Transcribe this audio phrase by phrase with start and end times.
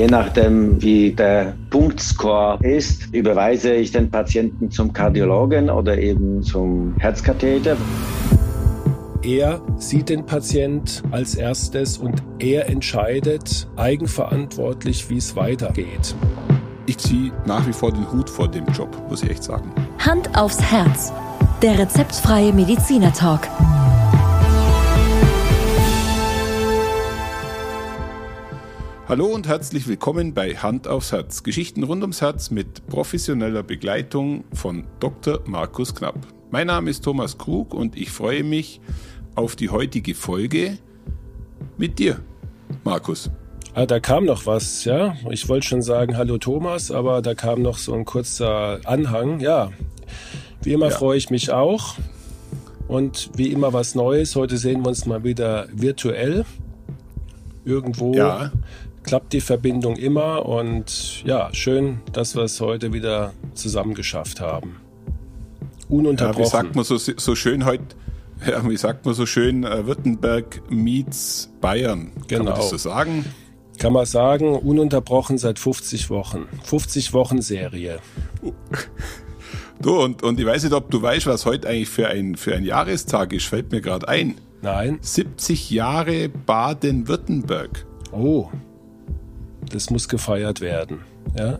[0.00, 6.94] Je nachdem, wie der Punktscore ist, überweise ich den Patienten zum Kardiologen oder eben zum
[6.98, 7.76] Herzkatheter.
[9.22, 16.14] Er sieht den Patient als erstes und er entscheidet eigenverantwortlich, wie es weitergeht.
[16.86, 19.70] Ich ziehe nach wie vor den Hut vor dem Job, muss ich echt sagen.
[19.98, 21.12] Hand aufs Herz.
[21.60, 23.42] Der rezeptfreie Mediziner Talk.
[29.10, 31.42] Hallo und herzlich willkommen bei Hand aufs Herz.
[31.42, 35.40] Geschichten rund ums Herz mit professioneller Begleitung von Dr.
[35.46, 36.14] Markus Knapp.
[36.52, 38.80] Mein Name ist Thomas Krug und ich freue mich
[39.34, 40.78] auf die heutige Folge
[41.76, 42.20] mit dir,
[42.84, 43.32] Markus.
[43.74, 45.16] Ah, da kam noch was, ja.
[45.28, 49.40] Ich wollte schon sagen, hallo Thomas, aber da kam noch so ein kurzer Anhang.
[49.40, 49.72] Ja,
[50.62, 50.96] wie immer ja.
[50.96, 51.96] freue ich mich auch.
[52.86, 54.36] Und wie immer was Neues.
[54.36, 56.44] Heute sehen wir uns mal wieder virtuell.
[57.64, 58.52] Irgendwo ja
[59.02, 64.76] klappt die Verbindung immer und ja, schön, dass wir es heute wieder zusammen geschafft haben.
[65.88, 66.42] Ununterbrochen.
[66.42, 67.84] Ja, wie sagt man so, so schön heute?
[68.46, 72.10] Ja, wie sagt man so schön, äh, Württemberg meets Bayern.
[72.26, 72.44] Genau.
[72.44, 73.26] Kann man das so sagen?
[73.78, 76.48] Kann man sagen, ununterbrochen seit 50 Wochen.
[76.64, 77.98] 50 Wochen Serie.
[79.82, 82.54] Du, und, und ich weiß nicht, ob du weißt, was heute eigentlich für ein, für
[82.54, 84.34] ein Jahrestag ist, fällt mir gerade ein.
[84.60, 84.98] Nein.
[85.00, 87.86] 70 Jahre Baden-Württemberg.
[88.12, 88.50] Oh,
[89.70, 91.00] das muss gefeiert werden.
[91.36, 91.58] Ja?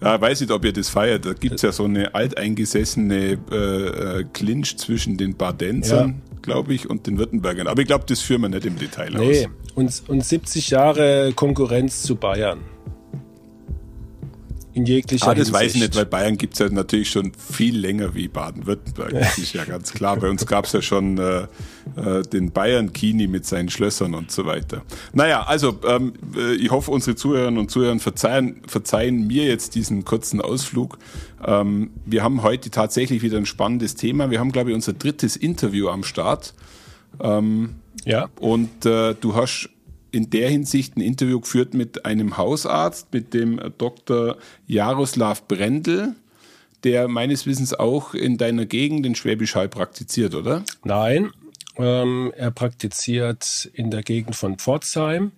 [0.00, 1.24] Ja, weiß nicht, ob ihr das feiert.
[1.24, 6.38] Da gibt es ja so eine alteingesessene äh, äh, Clinch zwischen den Badensern, ja.
[6.42, 7.66] glaube ich, und den Württembergern.
[7.66, 9.46] Aber ich glaube, das führen wir nicht im Detail nee.
[9.46, 9.50] aus.
[9.74, 12.60] Und, und 70 Jahre Konkurrenz zu Bayern
[14.76, 15.54] in jeglicher ah, das Hinsicht.
[15.54, 19.12] weiß ich nicht, weil Bayern gibt es ja natürlich schon viel länger wie Baden-Württemberg.
[19.16, 20.18] Das ist ja ganz klar.
[20.18, 21.46] Bei uns gab es ja schon äh,
[21.96, 24.82] äh, den Bayern-Kini mit seinen Schlössern und so weiter.
[25.14, 30.04] Naja, also ähm, äh, ich hoffe, unsere Zuhörerinnen und Zuhörer verzeihen, verzeihen mir jetzt diesen
[30.04, 30.98] kurzen Ausflug.
[31.42, 34.30] Ähm, wir haben heute tatsächlich wieder ein spannendes Thema.
[34.30, 36.52] Wir haben, glaube ich, unser drittes Interview am Start.
[37.18, 38.28] Ähm, ja.
[38.40, 39.70] Und äh, du hast
[40.16, 44.38] in der Hinsicht ein Interview geführt mit einem Hausarzt, mit dem Dr.
[44.66, 46.14] Jaroslav Brendel,
[46.84, 50.64] der meines Wissens auch in deiner Gegend in Schwäbisch Hall praktiziert, oder?
[50.84, 51.32] Nein,
[51.76, 55.32] ähm, er praktiziert in der Gegend von Pforzheim.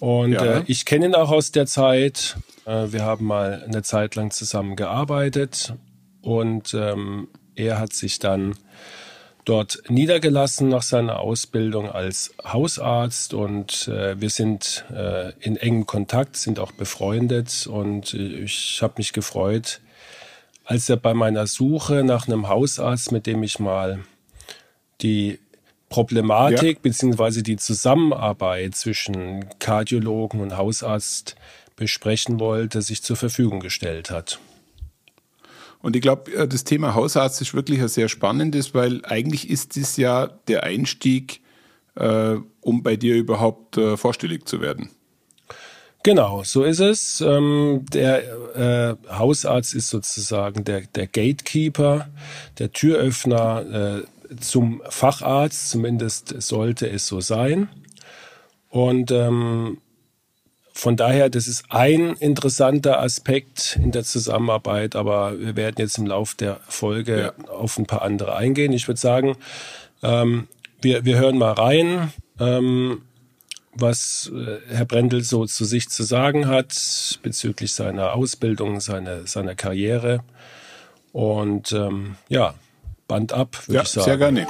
[0.00, 0.44] Und ja.
[0.44, 2.36] äh, ich kenne ihn auch aus der Zeit.
[2.64, 5.74] Äh, wir haben mal eine Zeit lang zusammen gearbeitet
[6.22, 8.54] und ähm, er hat sich dann
[9.48, 16.36] dort niedergelassen nach seiner Ausbildung als Hausarzt und äh, wir sind äh, in engem Kontakt,
[16.36, 19.80] sind auch befreundet und äh, ich habe mich gefreut,
[20.64, 24.00] als er bei meiner Suche nach einem Hausarzt, mit dem ich mal
[25.00, 25.38] die
[25.88, 26.82] Problematik ja.
[26.82, 31.36] beziehungsweise die Zusammenarbeit zwischen Kardiologen und Hausarzt
[31.76, 34.38] besprechen wollte, sich zur Verfügung gestellt hat.
[35.80, 39.76] Und ich glaube, äh, das Thema Hausarzt ist wirklich ein sehr spannendes, weil eigentlich ist
[39.76, 41.40] es ja der Einstieg,
[41.94, 44.90] äh, um bei dir überhaupt äh, vorstellig zu werden.
[46.04, 47.20] Genau, so ist es.
[47.20, 48.22] Ähm, der
[48.54, 52.08] äh, Hausarzt ist sozusagen der, der Gatekeeper,
[52.58, 57.68] der Türöffner äh, zum Facharzt, zumindest sollte es so sein.
[58.68, 59.78] Und ähm,
[60.78, 66.06] von daher, das ist ein interessanter Aspekt in der Zusammenarbeit, aber wir werden jetzt im
[66.06, 67.48] Laufe der Folge ja.
[67.48, 68.72] auf ein paar andere eingehen.
[68.72, 69.36] Ich würde sagen,
[70.04, 70.46] ähm,
[70.80, 73.02] wir, wir hören mal rein, ähm,
[73.74, 76.72] was äh, Herr Brendel so zu sich zu sagen hat
[77.24, 80.20] bezüglich seiner Ausbildung, seiner, seiner Karriere.
[81.10, 82.54] Und ähm, ja,
[83.08, 84.04] Band ab, würde ja, ich sagen.
[84.04, 84.46] Sehr gerne.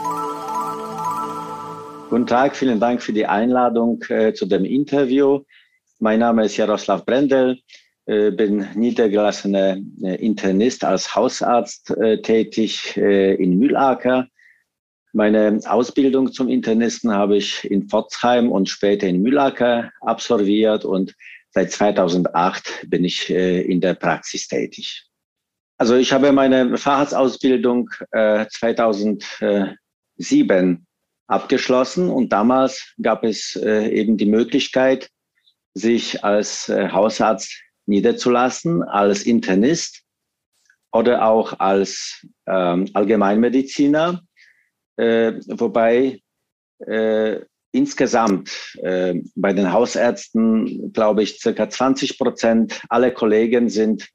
[2.11, 5.41] Guten Tag, vielen Dank für die Einladung äh, zu dem Interview.
[6.01, 7.59] Mein Name ist Jaroslav Brendel,
[8.07, 14.29] äh, bin niedergelassener äh, Internist als Hausarzt äh, tätig in Mühlacker.
[15.13, 21.17] Meine Ausbildung zum Internisten habe ich in Pforzheim und später in Mühlacker absolviert und
[21.51, 25.09] seit 2008 bin ich in der Praxis tätig.
[25.79, 30.87] Also ich habe meine Facharztausbildung 2007
[31.27, 35.09] abgeschlossen und damals gab es eben die Möglichkeit,
[35.79, 40.03] sich als äh, Hausarzt niederzulassen, als Internist
[40.93, 44.21] oder auch als ähm, Allgemeinmediziner,
[44.97, 46.21] äh, wobei
[46.87, 47.41] äh,
[47.73, 54.09] insgesamt äh, bei den Hausärzten, glaube ich, circa 20 Prozent aller Kollegen sind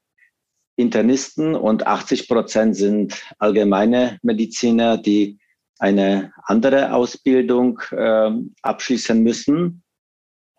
[0.76, 5.38] Internisten und 80 Prozent sind allgemeine Mediziner, die
[5.78, 8.30] eine andere Ausbildung äh,
[8.62, 9.83] abschließen müssen.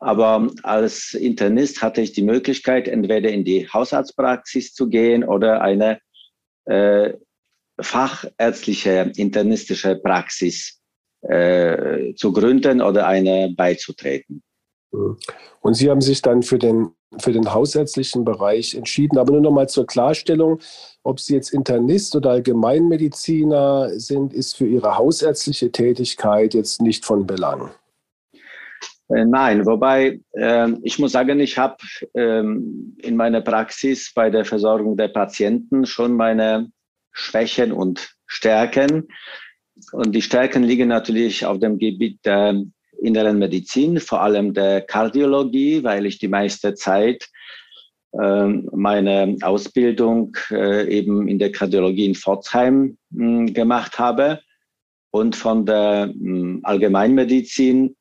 [0.06, 6.00] Aber als Internist hatte ich die Möglichkeit, entweder in die Hausarztpraxis zu gehen oder eine
[6.66, 7.14] äh,
[7.82, 10.80] fachärztliche internistische Praxis
[11.22, 14.44] äh, zu gründen oder eine beizutreten.
[15.62, 19.18] Und Sie haben sich dann für den, für den hausärztlichen Bereich entschieden.
[19.18, 20.60] Aber nur noch mal zur Klarstellung,
[21.02, 27.26] ob Sie jetzt Internist oder Allgemeinmediziner sind, ist für Ihre hausärztliche Tätigkeit jetzt nicht von
[27.26, 27.72] Belang.
[29.10, 31.78] Äh, nein, wobei äh, ich muss sagen, ich habe
[32.16, 36.72] ähm, in meiner Praxis bei der Versorgung der Patienten schon meine
[37.12, 39.08] Schwächen und Stärken.
[39.92, 42.64] Und die Stärken liegen natürlich auf dem Gebiet der
[43.02, 47.30] inneren Medizin, vor allem der Kardiologie, weil ich die meiste Zeit
[48.14, 54.40] äh, meine Ausbildung äh, eben in der Kardiologie in Pforzheim mh, gemacht habe.
[55.12, 57.96] Und von der mh, Allgemeinmedizin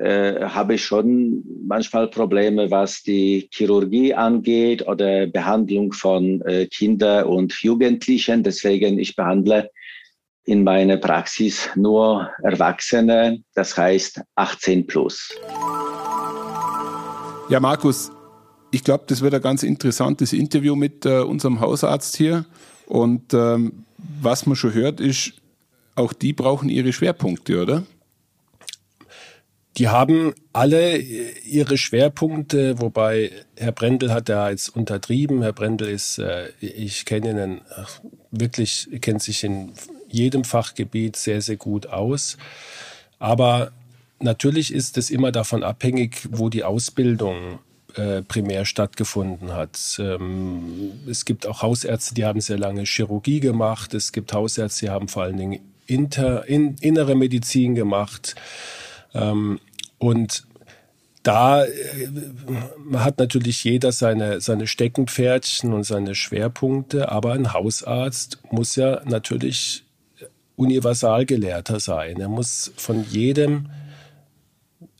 [0.00, 7.26] äh, habe ich schon manchmal Probleme, was die Chirurgie angeht oder Behandlung von äh, Kindern
[7.26, 8.42] und Jugendlichen.
[8.42, 9.70] Deswegen ich behandle
[10.44, 15.34] in meiner Praxis nur Erwachsene, das heißt 18 plus.
[17.50, 18.10] Ja, Markus,
[18.70, 22.46] ich glaube, das wird ein ganz interessantes Interview mit äh, unserem Hausarzt hier.
[22.86, 23.84] Und ähm,
[24.22, 25.34] was man schon hört, ist,
[25.94, 27.82] auch die brauchen ihre Schwerpunkte, oder?
[29.76, 35.42] Die haben alle ihre Schwerpunkte, wobei Herr Brendel hat da jetzt untertrieben.
[35.42, 37.60] Herr Brendel ist, äh, ich kenne ihn
[38.30, 39.72] wirklich, kennt sich in
[40.08, 42.36] jedem Fachgebiet sehr, sehr gut aus.
[43.18, 43.70] Aber
[44.18, 47.60] natürlich ist es immer davon abhängig, wo die Ausbildung
[47.94, 49.98] äh, primär stattgefunden hat.
[49.98, 53.94] Ähm, es gibt auch Hausärzte, die haben sehr lange Chirurgie gemacht.
[53.94, 58.36] Es gibt Hausärzte, die haben vor allen Dingen inter, in, innere Medizin gemacht.
[59.14, 59.60] Ähm,
[59.98, 60.44] und
[61.22, 61.68] da äh,
[62.94, 69.84] hat natürlich jeder seine, seine Steckenpferdchen und seine Schwerpunkte, aber ein Hausarzt muss ja natürlich
[70.56, 72.20] Universalgelehrter sein.
[72.20, 73.70] Er muss von jedem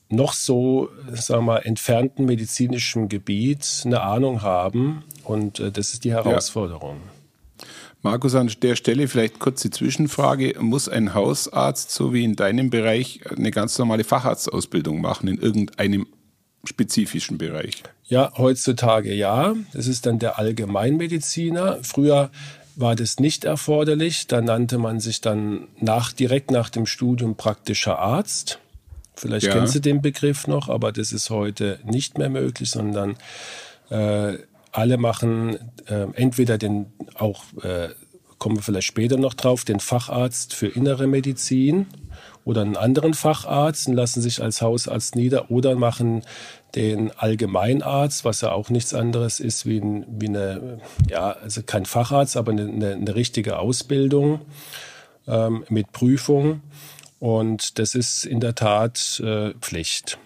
[0.09, 6.05] noch so, sagen wir mal, entfernten medizinischen Gebiet eine Ahnung haben und äh, das ist
[6.05, 6.97] die Herausforderung.
[6.97, 7.20] Ja.
[8.03, 10.57] Markus, an der Stelle vielleicht kurz die Zwischenfrage.
[10.61, 16.07] Muss ein Hausarzt, so wie in deinem Bereich, eine ganz normale Facharztausbildung machen in irgendeinem
[16.65, 17.83] spezifischen Bereich?
[18.07, 19.55] Ja, heutzutage ja.
[19.73, 21.81] Das ist dann der Allgemeinmediziner.
[21.83, 22.31] Früher
[22.77, 24.27] war das nicht erforderlich.
[24.27, 28.59] Da nannte man sich dann nach, direkt nach dem Studium praktischer Arzt.
[29.15, 29.53] Vielleicht ja.
[29.53, 33.17] kennst du den Begriff noch, aber das ist heute nicht mehr möglich, sondern
[33.91, 34.39] äh,
[34.73, 35.57] alle machen
[35.87, 37.89] äh, entweder den auch, äh,
[38.39, 41.87] kommen wir vielleicht später noch drauf, den Facharzt für innere Medizin
[42.45, 46.23] oder einen anderen Facharzt und lassen sich als Hausarzt nieder oder machen
[46.75, 50.79] den Allgemeinarzt, was ja auch nichts anderes ist wie, wie eine,
[51.09, 54.41] ja, also kein Facharzt, aber eine, eine, eine richtige Ausbildung
[55.27, 56.63] ähm, mit Prüfung.
[57.19, 60.19] Und das ist in der Tat äh, Pflicht.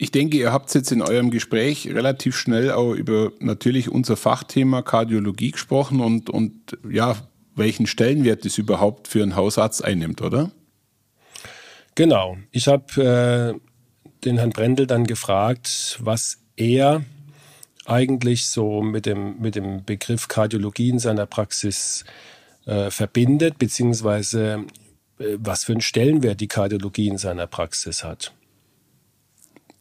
[0.00, 4.80] Ich denke, ihr habt jetzt in eurem Gespräch relativ schnell auch über natürlich unser Fachthema
[4.82, 7.16] Kardiologie gesprochen und, und ja,
[7.56, 10.52] welchen Stellenwert es überhaupt für einen Hausarzt einnimmt, oder?
[11.96, 12.36] Genau.
[12.52, 17.04] Ich habe äh, den Herrn Brendel dann gefragt, was er
[17.84, 22.04] eigentlich so mit dem, mit dem Begriff Kardiologie in seiner Praxis
[22.66, 24.64] äh, verbindet, beziehungsweise
[25.18, 28.32] äh, was für einen Stellenwert die Kardiologie in seiner Praxis hat.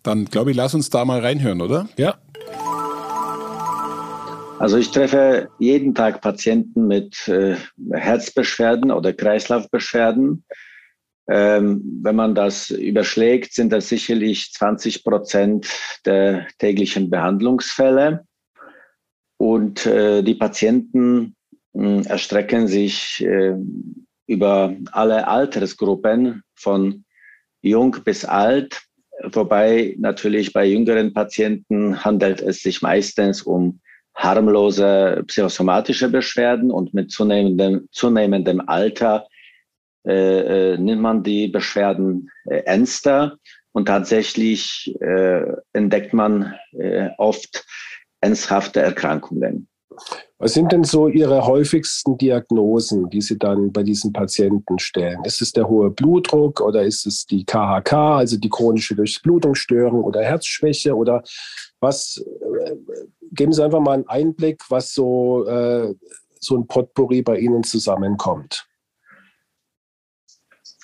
[0.07, 1.89] Dann glaube ich, lass uns da mal reinhören, oder?
[1.97, 2.17] Ja.
[4.57, 7.57] Also ich treffe jeden Tag Patienten mit äh,
[7.91, 10.45] Herzbeschwerden oder Kreislaufbeschwerden.
[11.29, 15.67] Ähm, wenn man das überschlägt, sind das sicherlich 20 Prozent
[16.05, 18.25] der täglichen Behandlungsfälle.
[19.35, 21.35] Und äh, die Patienten
[21.73, 23.55] äh, erstrecken sich äh,
[24.25, 27.03] über alle Altersgruppen von
[27.61, 28.87] jung bis alt.
[29.24, 33.79] Wobei natürlich bei jüngeren Patienten handelt es sich meistens um
[34.15, 39.27] harmlose psychosomatische Beschwerden und mit zunehmendem, zunehmendem Alter
[40.07, 43.38] äh, äh, nimmt man die Beschwerden äh, ernster
[43.74, 45.43] und tatsächlich äh,
[45.74, 47.65] entdeckt man äh, oft
[48.21, 49.67] ernsthafte Erkrankungen.
[50.38, 55.24] Was sind denn so Ihre häufigsten Diagnosen, die Sie dann bei diesen Patienten stellen?
[55.24, 60.22] Ist es der hohe Blutdruck oder ist es die KHK, also die chronische Durchblutungsstörung oder
[60.22, 61.24] Herzschwäche oder
[61.79, 62.24] was?
[62.65, 62.75] Äh,
[63.32, 65.96] geben Sie einfach mal einen Einblick, was so, äh,
[66.39, 68.67] so ein Potpourri bei Ihnen zusammenkommt.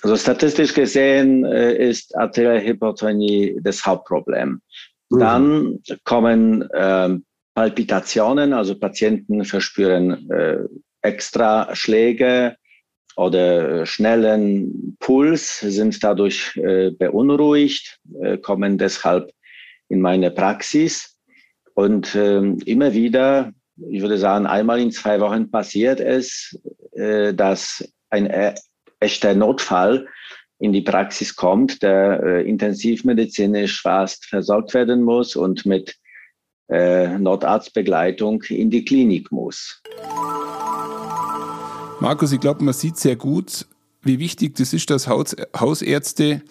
[0.02, 4.60] Also statistisch gesehen äh, ist Arteriohypertonie das Hauptproblem.
[5.10, 5.18] Mhm.
[5.18, 7.16] Dann kommen äh,
[7.54, 10.58] Palpitationen, also Patienten verspüren äh,
[11.02, 12.56] extra Schläge
[13.16, 19.30] oder schnellen Puls, sind dadurch äh, beunruhigt, äh, kommen deshalb
[19.88, 21.16] in meine Praxis.
[21.74, 26.58] Und ähm, immer wieder, ich würde sagen, einmal in zwei Wochen passiert es,
[26.92, 28.54] äh, dass ein äh,
[29.00, 30.08] echter Notfall
[30.58, 35.96] in die Praxis kommt, der äh, intensivmedizinisch fast versorgt werden muss und mit
[36.68, 39.82] äh, Notarztbegleitung in die Klinik muss.
[42.00, 43.66] Markus, ich glaube, man sieht sehr gut,
[44.02, 46.42] wie wichtig das ist, dass Haus, Hausärzte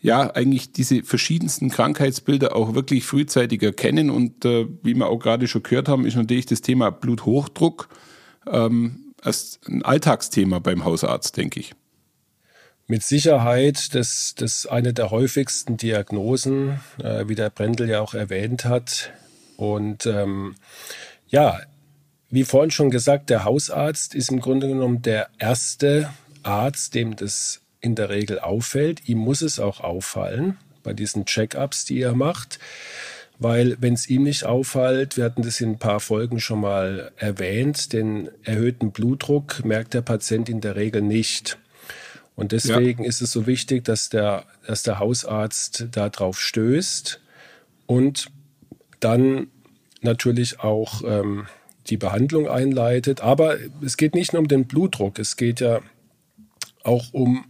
[0.00, 4.10] ja eigentlich diese verschiedensten Krankheitsbilder auch wirklich frühzeitig erkennen.
[4.10, 7.88] Und äh, wie wir auch gerade schon gehört haben, ist natürlich das Thema Bluthochdruck
[8.46, 11.74] ähm, als ein Alltagsthema beim Hausarzt, denke ich.
[12.86, 18.64] Mit Sicherheit, das, das eine der häufigsten Diagnosen, äh, wie der Brendel ja auch erwähnt
[18.64, 19.12] hat.
[19.60, 20.54] Und ähm,
[21.28, 21.60] ja,
[22.30, 26.08] wie vorhin schon gesagt, der Hausarzt ist im Grunde genommen der erste
[26.42, 29.06] Arzt, dem das in der Regel auffällt.
[29.06, 32.58] Ihm muss es auch auffallen bei diesen Check-ups, die er macht.
[33.38, 37.12] Weil wenn es ihm nicht auffällt, wir hatten das in ein paar Folgen schon mal
[37.18, 41.58] erwähnt, den erhöhten Blutdruck merkt der Patient in der Regel nicht.
[42.34, 43.08] Und deswegen ja.
[43.10, 47.20] ist es so wichtig, dass der, dass der Hausarzt darauf stößt
[47.84, 48.30] und
[49.00, 49.48] dann
[50.02, 51.46] natürlich auch ähm,
[51.86, 53.20] die Behandlung einleitet.
[53.20, 55.80] Aber es geht nicht nur um den Blutdruck, es geht ja
[56.82, 57.44] auch um,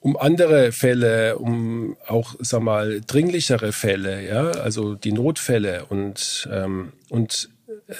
[0.00, 6.92] um andere Fälle, um auch, sag mal, dringlichere Fälle, ja, also die Notfälle und, ähm,
[7.08, 7.48] und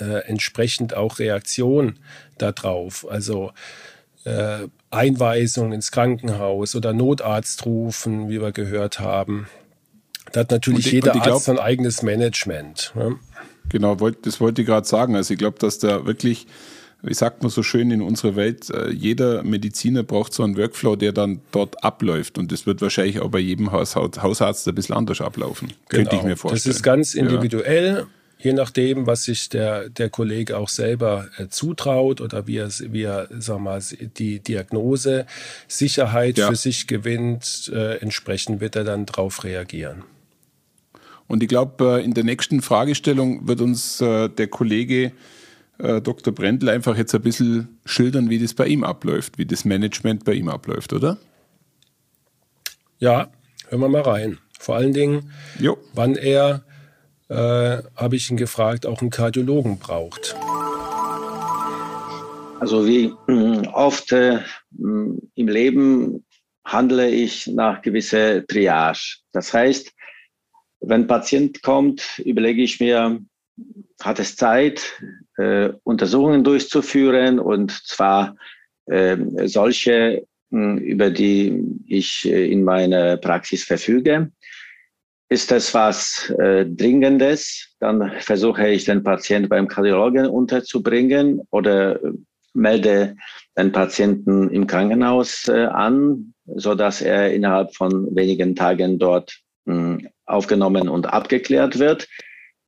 [0.01, 1.99] äh, entsprechend auch Reaktion
[2.37, 3.09] darauf.
[3.11, 3.53] Also
[4.25, 9.49] äh, Einweisung ins Krankenhaus oder Notarzt rufen, wie wir gehört haben.
[10.33, 12.93] Da hat natürlich die, jeder Arzt sein eigenes Management.
[12.97, 13.13] Ja?
[13.69, 15.17] Genau, das wollte ich gerade sagen.
[15.17, 16.47] Also ich glaube, dass da wirklich,
[17.03, 20.97] wie sagt man so schön in unserer Welt, äh, jeder Mediziner braucht so einen Workflow,
[20.97, 22.39] der dann dort abläuft.
[22.39, 25.69] Und das wird wahrscheinlich auch bei jedem Hausarzt ein bisschen anders ablaufen.
[25.69, 25.81] Genau.
[25.89, 26.31] Könnte ich genau.
[26.31, 26.71] mir vorstellen.
[26.71, 27.95] Das ist ganz individuell.
[27.99, 28.07] Ja
[28.39, 33.03] je nachdem, was sich der, der Kollege auch selber äh, zutraut oder wie er, wie
[33.03, 33.83] er sag mal,
[34.17, 35.27] die Diagnose
[35.67, 36.49] Sicherheit ja.
[36.49, 40.05] für sich gewinnt, äh, entsprechend wird er dann darauf reagieren.
[41.29, 45.13] Und ich glaube, äh, in der nächsten Fragestellung wird uns äh, der Kollege
[45.79, 46.35] äh, Dr.
[46.35, 50.33] Brendel einfach jetzt ein bisschen schildern, wie das bei ihm abläuft, wie das Management bei
[50.33, 51.19] ihm abläuft, oder?
[52.99, 53.29] Ja,
[53.69, 54.39] hören wir mal rein.
[54.59, 55.31] Vor allen Dingen,
[55.61, 55.79] jo.
[55.95, 56.65] wann er,
[57.29, 60.35] äh, habe ich ihn gefragt, auch einen Kardiologen braucht.
[62.59, 63.13] Also wie
[63.73, 64.41] oft äh,
[64.79, 66.25] im Leben
[66.65, 69.19] handle ich nach gewisser Triage.
[69.33, 69.93] Das heißt,
[70.81, 73.21] wenn ein Patient kommt, überlege ich mir,
[74.01, 75.03] hat es Zeit,
[75.37, 78.37] äh, Untersuchungen durchzuführen und zwar
[78.87, 79.17] äh,
[79.47, 84.31] solche, hm, über die ich äh, in meiner Praxis verfüge.
[85.31, 92.01] Ist das was äh, Dringendes, dann versuche ich den Patienten beim Kardiologen unterzubringen oder
[92.55, 93.17] melde
[93.57, 99.39] den Patienten im Krankenhaus äh, an, so dass er innerhalb von wenigen Tagen dort
[100.29, 102.09] aufgenommen und abgeklärt wird.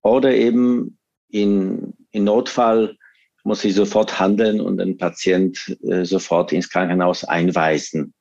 [0.02, 0.98] Oder eben
[1.28, 2.96] in, in Notfall
[3.44, 8.14] muss ich sofort handeln und den Patient äh, sofort ins Krankenhaus einweisen.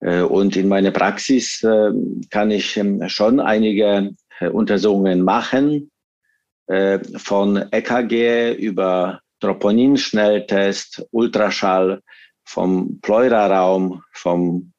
[0.00, 1.92] Äh, und in meiner Praxis äh,
[2.30, 5.90] kann ich ähm, schon einige äh, Untersuchungen machen,
[6.66, 12.02] äh, von EKG über Troponin-Schnelltest, Ultraschall,
[12.44, 14.72] vom Pleuraraum, vom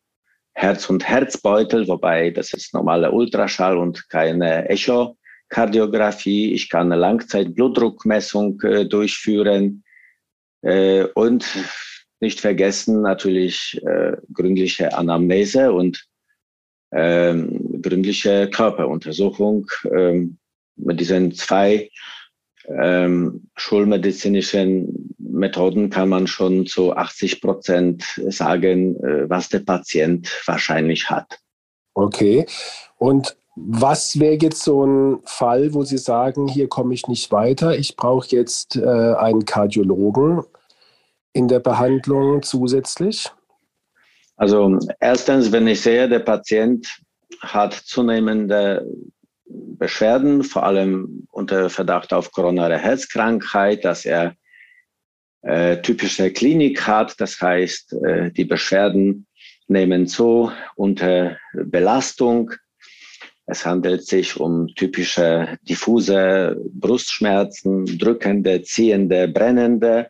[0.58, 6.52] Herz- und Herzbeutel, wobei das ist normaler Ultraschall und keine Echokardiographie.
[6.52, 9.84] Ich kann eine Langzeitblutdruckmessung äh, durchführen
[10.64, 11.46] äh, und
[12.20, 16.04] nicht vergessen natürlich äh, gründliche Anamnese und
[16.92, 19.68] ähm, gründliche Körperuntersuchung.
[19.96, 20.40] Ähm,
[20.76, 21.92] mit diesen zwei
[22.68, 31.10] ähm, schulmedizinischen Methoden kann man schon zu 80 Prozent sagen, äh, was der Patient wahrscheinlich
[31.10, 31.40] hat.
[31.94, 32.46] Okay.
[32.98, 37.78] Und was wäre jetzt so ein Fall, wo Sie sagen, hier komme ich nicht weiter,
[37.78, 40.44] ich brauche jetzt äh, einen Kardiologen
[41.34, 43.32] in der Behandlung zusätzlich?
[44.36, 46.88] Also erstens, wenn ich sehe, der Patient
[47.40, 48.88] hat zunehmende
[49.50, 54.36] Beschwerden, vor allem unter Verdacht auf koronare Herzkrankheit, dass er
[55.42, 57.20] äh, typische Klinik hat.
[57.20, 59.28] Das heißt, äh, die Beschwerden
[59.68, 62.52] nehmen zu unter Belastung.
[63.46, 70.10] Es handelt sich um typische diffuse Brustschmerzen, drückende, ziehende, brennende.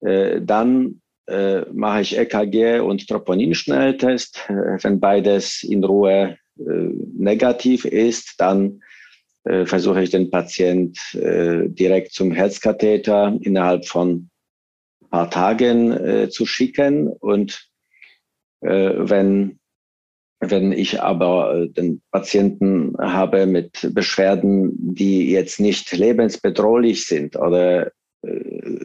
[0.00, 4.48] Äh, dann äh, mache ich EKG und Troponin-Schnelltest.
[4.48, 8.80] Äh, wenn beides in Ruhe negativ ist, dann
[9.44, 14.30] versuche ich den Patient direkt zum Herzkatheter innerhalb von
[15.02, 17.08] ein paar Tagen zu schicken.
[17.08, 17.68] Und
[18.60, 19.58] wenn
[20.50, 27.92] wenn ich aber äh, den Patienten habe mit Beschwerden, die jetzt nicht lebensbedrohlich sind oder
[28.22, 28.84] äh,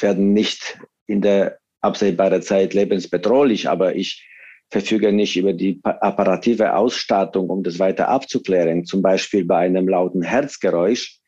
[0.00, 4.26] werden nicht in der absehbaren Zeit lebensbedrohlich, aber ich
[4.70, 10.22] verfüge nicht über die apparative Ausstattung, um das weiter abzuklären, zum Beispiel bei einem lauten
[10.22, 11.18] Herzgeräusch,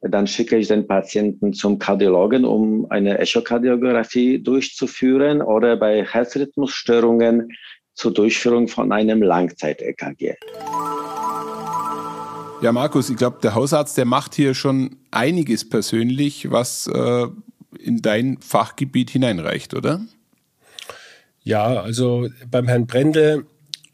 [0.00, 7.48] dann schicke ich den Patienten zum Kardiologen, um eine Echokardiographie durchzuführen oder bei Herzrhythmusstörungen
[7.94, 10.34] zur Durchführung von einem Langzeit-EKG.
[12.62, 17.26] Ja, Markus, ich glaube, der Hausarzt, der macht hier schon einiges persönlich, was äh,
[17.78, 20.00] in dein Fachgebiet hineinreicht, oder?
[21.48, 23.46] Ja, also beim Herrn Brendel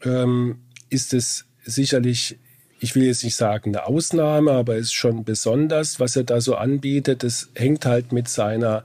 [0.03, 0.57] ähm,
[0.89, 2.37] ist es sicherlich,
[2.81, 6.41] ich will jetzt nicht sagen eine Ausnahme, aber es ist schon besonders, was er da
[6.41, 7.23] so anbietet.
[7.23, 8.83] Das hängt halt mit seiner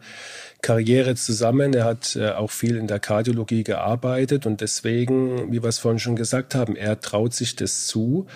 [0.63, 1.75] Karriere zusammen.
[1.75, 5.99] Er hat äh, auch viel in der Kardiologie gearbeitet und deswegen, wie wir es vorhin
[5.99, 8.29] schon gesagt haben, er traut sich das zu.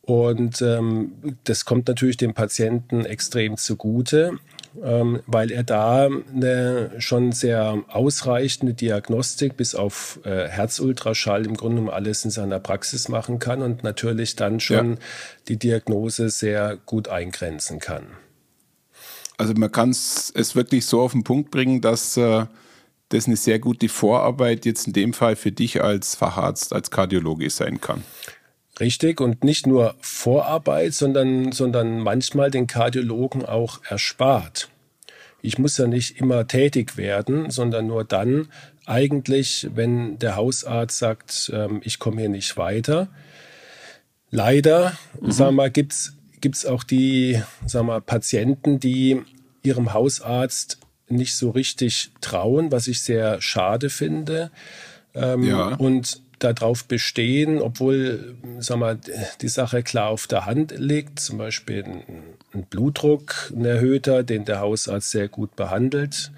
[0.00, 4.38] Und ähm, das kommt natürlich dem Patienten extrem zugute,
[4.82, 11.82] ähm, weil er da eine schon sehr ausreichende Diagnostik bis auf äh, Herzultraschall im Grunde
[11.82, 14.98] um alles in seiner Praxis machen kann und natürlich dann schon ja.
[15.48, 18.06] die Diagnose sehr gut eingrenzen kann.
[19.36, 22.46] Also man kann es wirklich so auf den Punkt bringen, dass äh,
[23.08, 27.48] das eine sehr gute Vorarbeit jetzt in dem Fall für dich als Facharzt, als Kardiologe
[27.50, 28.02] sein kann.
[28.80, 34.68] Richtig, und nicht nur Vorarbeit, sondern, sondern manchmal den Kardiologen auch erspart.
[35.42, 38.48] Ich muss ja nicht immer tätig werden, sondern nur dann
[38.86, 43.08] eigentlich, wenn der Hausarzt sagt, ähm, ich komme hier nicht weiter.
[44.30, 45.38] Leider, mhm.
[45.38, 49.22] wir mal, gibt's gibt es auch die sagen wir, Patienten, die
[49.62, 54.50] ihrem Hausarzt nicht so richtig trauen, was ich sehr schade finde.
[55.14, 55.74] Ähm, ja.
[55.76, 58.98] Und darauf bestehen, obwohl sag mal,
[59.40, 64.60] die Sache klar auf der Hand liegt, zum Beispiel ein, Blutdruck, ein erhöhter, den der
[64.60, 66.32] Hausarzt sehr gut behandelt,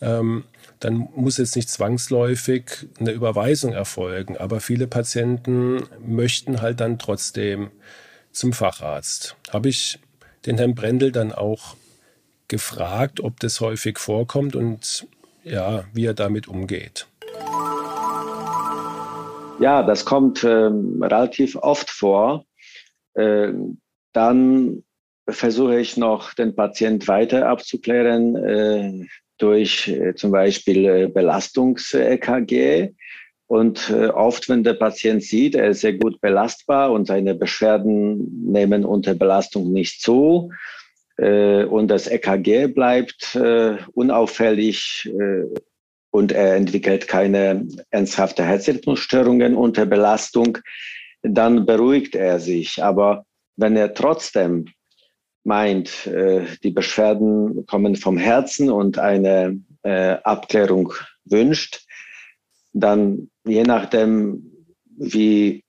[0.00, 0.44] ähm,
[0.80, 4.36] dann muss jetzt nicht zwangsläufig eine Überweisung erfolgen.
[4.36, 7.70] Aber viele Patienten möchten halt dann trotzdem
[8.30, 9.36] zum Facharzt.
[9.50, 9.98] Habe ich
[10.46, 11.76] den Herrn Brendel dann auch
[12.46, 15.06] gefragt, ob das häufig vorkommt und
[15.44, 17.06] ja, wie er damit umgeht.
[19.60, 22.44] Ja, das kommt ähm, relativ oft vor.
[23.14, 23.52] Äh,
[24.12, 24.84] dann
[25.28, 29.06] versuche ich noch den Patient weiter abzuklären äh,
[29.38, 32.94] durch äh, zum Beispiel äh, Belastungs-EKG.
[33.48, 38.52] Und äh, oft, wenn der Patient sieht, er ist sehr gut belastbar und seine Beschwerden
[38.52, 40.50] nehmen unter Belastung nicht zu
[41.16, 43.36] äh, und das EKG bleibt
[43.94, 45.10] unauffällig
[46.10, 50.58] und er entwickelt keine ernsthafte Herzrhythmusstörungen unter Belastung,
[51.22, 52.82] dann beruhigt er sich.
[52.82, 54.66] Aber wenn er trotzdem
[55.44, 60.94] meint, äh, die Beschwerden kommen vom Herzen und eine äh, Abklärung
[61.24, 61.84] wünscht,
[62.72, 64.52] dann je nachdem,
[64.84, 65.62] wie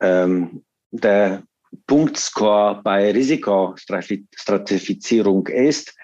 [0.00, 1.44] ähm, der
[1.86, 5.94] Punktscore bei Risikostratifizierung ist,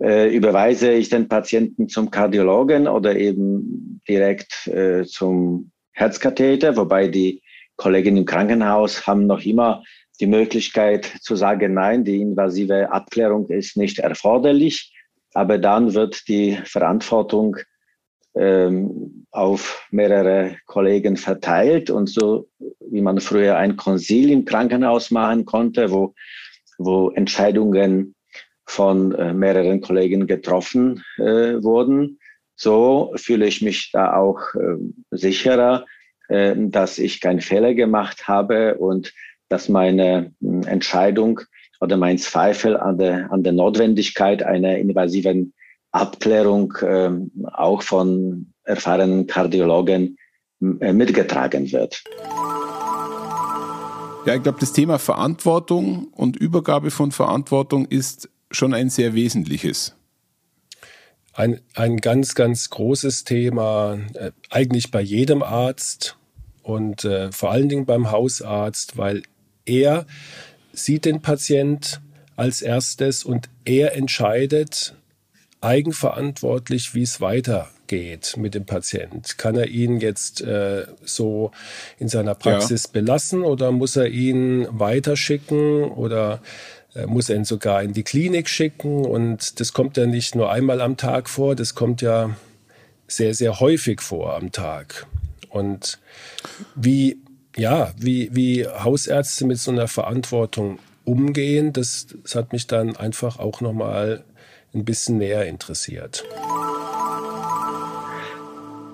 [0.00, 7.42] äh, überweise ich den Patienten zum Kardiologen oder eben direkt äh, zum Herzkatheter, wobei die
[7.76, 9.82] Kollegen im Krankenhaus haben noch immer
[10.20, 14.94] die Möglichkeit zu sagen, nein, die invasive Abklärung ist nicht erforderlich,
[15.34, 17.56] aber dann wird die Verantwortung
[18.34, 21.90] ähm, auf mehrere Kollegen verteilt.
[21.90, 22.48] Und so
[22.80, 26.14] wie man früher ein Konzil im Krankenhaus machen konnte, wo,
[26.78, 28.14] wo Entscheidungen
[28.66, 32.18] von äh, mehreren Kollegen getroffen äh, wurden.
[32.54, 34.76] So fühle ich mich da auch äh,
[35.10, 35.84] sicherer,
[36.28, 39.12] äh, dass ich keinen Fehler gemacht habe und
[39.48, 41.40] dass meine äh, Entscheidung
[41.80, 45.52] oder mein Zweifel an der, an der Notwendigkeit einer invasiven
[45.90, 47.10] Abklärung äh,
[47.52, 50.16] auch von erfahrenen Kardiologen
[50.80, 52.02] äh, mitgetragen wird.
[54.24, 59.94] Ja, ich glaube, das Thema Verantwortung und Übergabe von Verantwortung ist schon ein sehr wesentliches.
[61.34, 66.16] ein, ein ganz, ganz großes Thema, äh, eigentlich bei jedem Arzt
[66.62, 69.22] und äh, vor allen Dingen beim Hausarzt, weil
[69.64, 70.06] er
[70.72, 72.00] sieht den Patient
[72.36, 74.94] als erstes und er entscheidet
[75.60, 79.38] eigenverantwortlich, wie es weitergeht mit dem Patient.
[79.38, 81.52] Kann er ihn jetzt äh, so
[81.98, 82.90] in seiner Praxis ja.
[82.92, 86.42] belassen oder muss er ihn weiterschicken oder
[87.06, 89.04] muss er ihn sogar in die Klinik schicken?
[89.04, 92.36] Und das kommt ja nicht nur einmal am Tag vor, das kommt ja
[93.06, 95.06] sehr, sehr häufig vor am Tag.
[95.48, 95.98] Und
[96.74, 97.18] wie,
[97.56, 103.38] ja, wie, wie Hausärzte mit so einer Verantwortung umgehen, das, das hat mich dann einfach
[103.38, 104.24] auch nochmal
[104.74, 106.24] ein bisschen näher interessiert.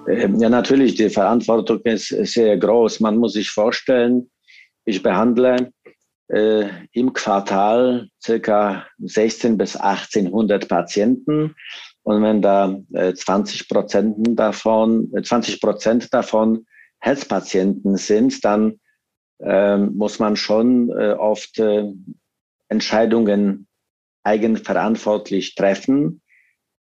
[0.09, 3.01] Ähm, ja, natürlich, die Verantwortung ist sehr groß.
[3.01, 4.31] Man muss sich vorstellen,
[4.85, 5.71] ich behandle
[6.29, 11.55] äh, im Quartal circa 16 bis 1800 Patienten.
[12.03, 16.67] Und wenn da äh, 20 Prozent davon, 20 äh, Prozent davon
[17.01, 18.81] Herzpatienten sind, dann
[19.41, 21.85] äh, muss man schon äh, oft äh,
[22.69, 23.67] Entscheidungen
[24.25, 26.21] eigenverantwortlich treffen.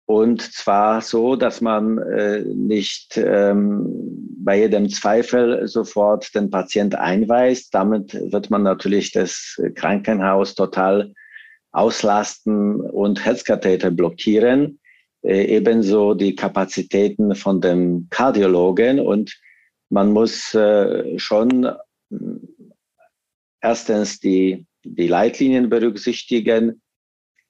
[0.06, 7.74] Und zwar so, dass man äh, nicht ähm, bei jedem Zweifel sofort den Patient einweist.
[7.74, 11.14] Damit wird man natürlich das Krankenhaus total
[11.72, 14.78] auslasten und Herzkatheter blockieren.
[15.24, 19.00] Äh, ebenso die Kapazitäten von dem Kardiologen.
[19.00, 19.34] Und
[19.88, 22.16] man muss äh, schon äh,
[23.62, 26.82] erstens die, die Leitlinien berücksichtigen,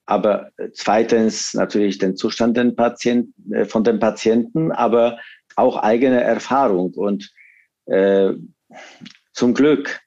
[0.05, 5.19] aber zweitens natürlich den Zustand den Patienten, äh, von den Patienten, aber
[5.55, 6.93] auch eigene Erfahrung.
[6.93, 7.31] Und
[7.85, 8.33] äh,
[9.33, 9.99] zum Glück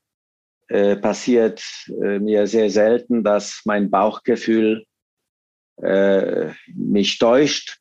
[0.68, 4.84] äh, passiert äh, mir sehr selten, dass mein Bauchgefühl
[5.82, 7.78] äh, mich täuscht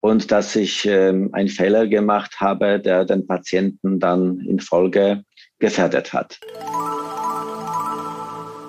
[0.00, 5.22] und dass ich äh, einen Fehler gemacht habe, der den Patienten dann in Folge
[5.58, 6.38] gefährdet hat.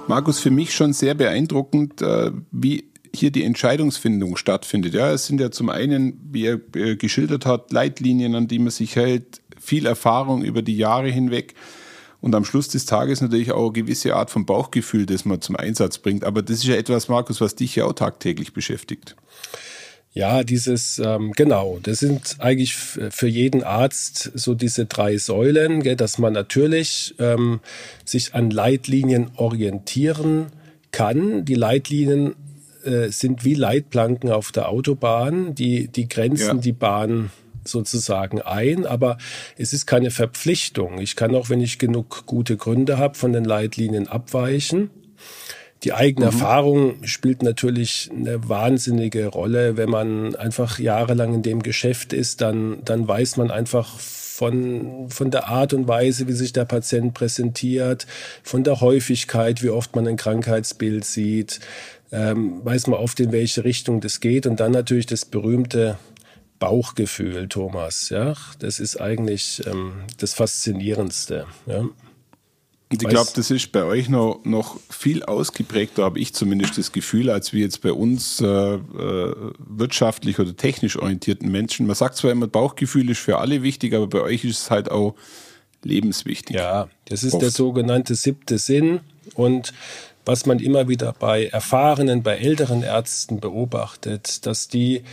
[0.08, 4.94] Markus, für mich schon sehr beeindruckend, äh, wie hier die Entscheidungsfindung stattfindet.
[4.94, 8.70] Ja, es sind ja zum einen, wie er äh, geschildert hat, Leitlinien, an die man
[8.70, 11.56] sich hält, viel Erfahrung über die Jahre hinweg
[12.22, 15.56] und am Schluss des Tages natürlich auch eine gewisse Art von Bauchgefühl, das man zum
[15.56, 16.24] Einsatz bringt.
[16.24, 19.16] Aber das ist ja etwas, Markus, was dich ja auch tagtäglich beschäftigt.
[20.18, 25.96] Ja, dieses, ähm, genau, das sind eigentlich für jeden Arzt so diese drei Säulen, gell,
[25.96, 27.60] dass man natürlich ähm,
[28.04, 30.48] sich an Leitlinien orientieren
[30.90, 31.46] kann.
[31.46, 32.34] Die Leitlinien
[32.84, 36.54] äh, sind wie Leitplanken auf der Autobahn, die, die grenzen ja.
[36.56, 37.30] die Bahn
[37.64, 39.20] sozusagen ein, aber
[39.56, 41.00] es ist keine Verpflichtung.
[41.00, 44.90] Ich kann auch, wenn ich genug gute Gründe habe, von den Leitlinien abweichen.
[45.84, 46.32] Die eigene mhm.
[46.32, 49.78] Erfahrung spielt natürlich eine wahnsinnige Rolle.
[49.78, 55.32] Wenn man einfach jahrelang in dem Geschäft ist, dann, dann weiß man einfach von, von
[55.32, 58.06] der Art und Weise, wie sich der Patient präsentiert,
[58.44, 61.60] von der Häufigkeit, wie oft man ein Krankheitsbild sieht,
[62.12, 64.46] ähm, weiß man oft, in welche Richtung das geht.
[64.46, 65.98] Und dann natürlich das berühmte
[66.60, 68.10] Bauchgefühl, Thomas.
[68.10, 71.46] Ja, das ist eigentlich ähm, das Faszinierendste.
[71.66, 71.86] Ja.
[72.90, 76.94] Und ich glaube, das ist bei euch noch, noch viel ausgeprägter, habe ich zumindest das
[76.94, 81.86] Gefühl, als wir jetzt bei uns äh, äh, wirtschaftlich oder technisch orientierten Menschen.
[81.86, 84.90] Man sagt zwar immer, Bauchgefühl ist für alle wichtig, aber bei euch ist es halt
[84.90, 85.16] auch
[85.84, 86.56] lebenswichtig.
[86.56, 87.44] Ja, das ist Oft.
[87.44, 89.02] der sogenannte siebte Sinn.
[89.34, 89.74] Und
[90.26, 95.04] was man immer wieder bei erfahrenen, bei älteren Ärzten beobachtet, dass die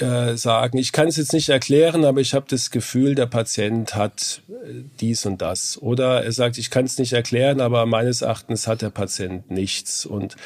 [0.00, 3.94] äh, sagen, ich kann es jetzt nicht erklären, aber ich habe das Gefühl, der Patient
[3.94, 5.80] hat äh, dies und das.
[5.80, 10.06] Oder er sagt, ich kann es nicht erklären, aber meines Erachtens hat der Patient nichts.
[10.06, 10.36] Und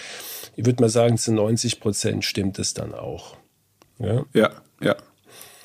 [0.57, 3.37] ich würde mal sagen, zu 90 Prozent stimmt es dann auch.
[3.99, 4.51] Ja, ja.
[4.81, 4.97] ja.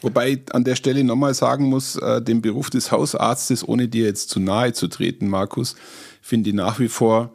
[0.02, 4.30] Wobei an der Stelle nochmal sagen muss, äh, den Beruf des Hausarztes, ohne dir jetzt
[4.30, 5.76] zu nahe zu treten, Markus,
[6.22, 7.32] finde ich nach wie vor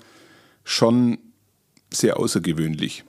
[0.65, 1.19] schon
[1.93, 3.05] sehr außergewöhnlich.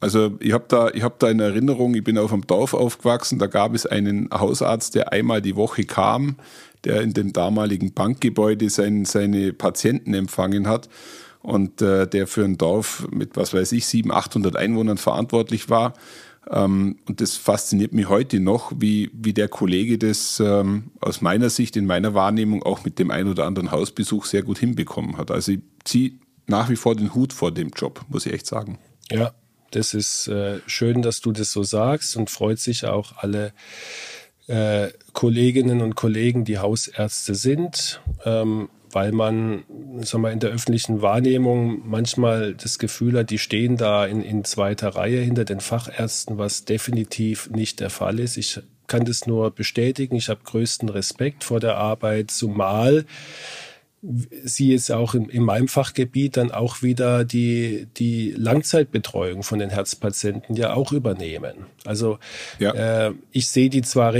[0.00, 3.46] Also ich habe da, hab da in Erinnerung, ich bin auf dem Dorf aufgewachsen, da
[3.46, 6.36] gab es einen Hausarzt, der einmal die Woche kam,
[6.84, 10.88] der in dem damaligen Bankgebäude sein, seine Patienten empfangen hat
[11.42, 15.94] und äh, der für ein Dorf mit, was weiß ich, 700, 800 Einwohnern verantwortlich war.
[16.48, 21.50] Ähm, und das fasziniert mich heute noch, wie, wie der Kollege das ähm, aus meiner
[21.50, 25.32] Sicht, in meiner Wahrnehmung auch mit dem ein oder anderen Hausbesuch sehr gut hinbekommen hat.
[25.32, 26.12] Also ich ziehe
[26.46, 28.78] nach wie vor den Hut vor dem Job, muss ich echt sagen.
[29.10, 29.32] Ja,
[29.70, 33.52] das ist äh, schön, dass du das so sagst und freut sich auch alle
[34.46, 38.00] äh, Kolleginnen und Kollegen, die Hausärzte sind.
[38.24, 39.64] Ähm, weil man
[40.00, 44.44] sag mal, in der öffentlichen Wahrnehmung manchmal das Gefühl hat, die stehen da in, in
[44.44, 48.36] zweiter Reihe hinter den Fachärzten, was definitiv nicht der Fall ist.
[48.36, 50.16] Ich kann das nur bestätigen.
[50.16, 53.04] Ich habe größten Respekt vor der Arbeit, zumal
[54.00, 59.70] sie jetzt auch in, in meinem Fachgebiet dann auch wieder die, die Langzeitbetreuung von den
[59.70, 61.66] Herzpatienten ja auch übernehmen.
[61.84, 62.18] Also
[62.58, 63.08] ja.
[63.08, 64.14] äh, ich sehe die zwar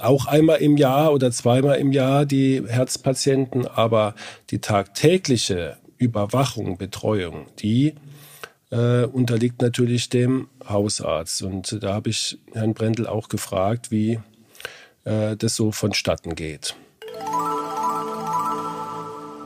[0.00, 4.14] auch einmal im Jahr oder zweimal im Jahr, die Herzpatienten, aber
[4.50, 7.94] die tagtägliche Überwachung, Betreuung, die
[8.70, 11.42] äh, unterliegt natürlich dem Hausarzt.
[11.42, 14.20] Und da habe ich Herrn Brendel auch gefragt, wie
[15.04, 16.74] äh, das so vonstatten geht.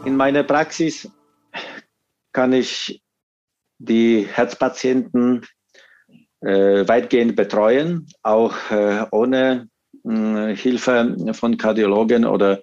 [0.04, 1.08] In meiner Praxis
[2.32, 3.02] kann ich
[3.78, 5.46] die Herzpatienten
[6.40, 9.68] äh, weitgehend betreuen, auch äh, ohne
[10.04, 12.60] äh, Hilfe von Kardiologen oder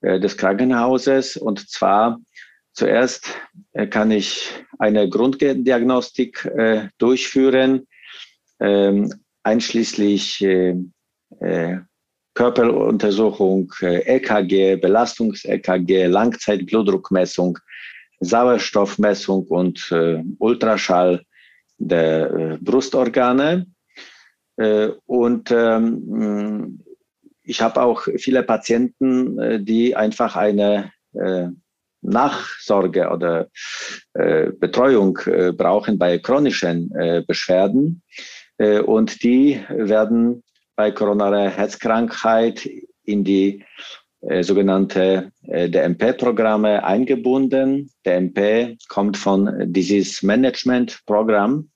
[0.00, 1.36] äh, des Krankenhauses.
[1.36, 2.18] Und zwar
[2.72, 3.28] zuerst
[3.72, 7.86] äh, kann ich eine Grunddiagnostik äh, durchführen,
[8.58, 9.12] ähm,
[9.44, 10.44] einschließlich
[12.34, 17.58] Körperuntersuchung, EKG, Belastungs-EKG, Langzeitblutdruckmessung,
[18.20, 21.22] Sauerstoffmessung und äh, Ultraschall
[21.78, 23.66] der äh, Brustorgane.
[24.56, 26.84] Äh, und ähm,
[27.42, 31.48] ich habe auch viele Patienten, äh, die einfach eine äh,
[32.00, 33.48] Nachsorge oder
[34.14, 35.18] äh, Betreuung
[35.56, 36.90] brauchen bei chronischen
[37.26, 38.02] Beschwerden.
[38.58, 40.43] und die werden
[40.76, 42.68] bei koronarer Herzkrankheit
[43.04, 43.64] in die
[44.22, 47.90] äh, sogenannte äh, DMP-Programme eingebunden.
[48.06, 51.70] DMP kommt von Disease Management Programm.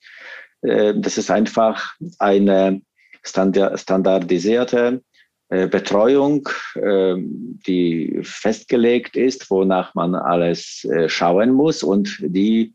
[0.62, 2.80] Äh, das ist einfach eine
[3.22, 5.02] standardisierte
[5.50, 12.74] äh, Betreuung, ähm, die festgelegt ist, wonach man alles äh, schauen muss und die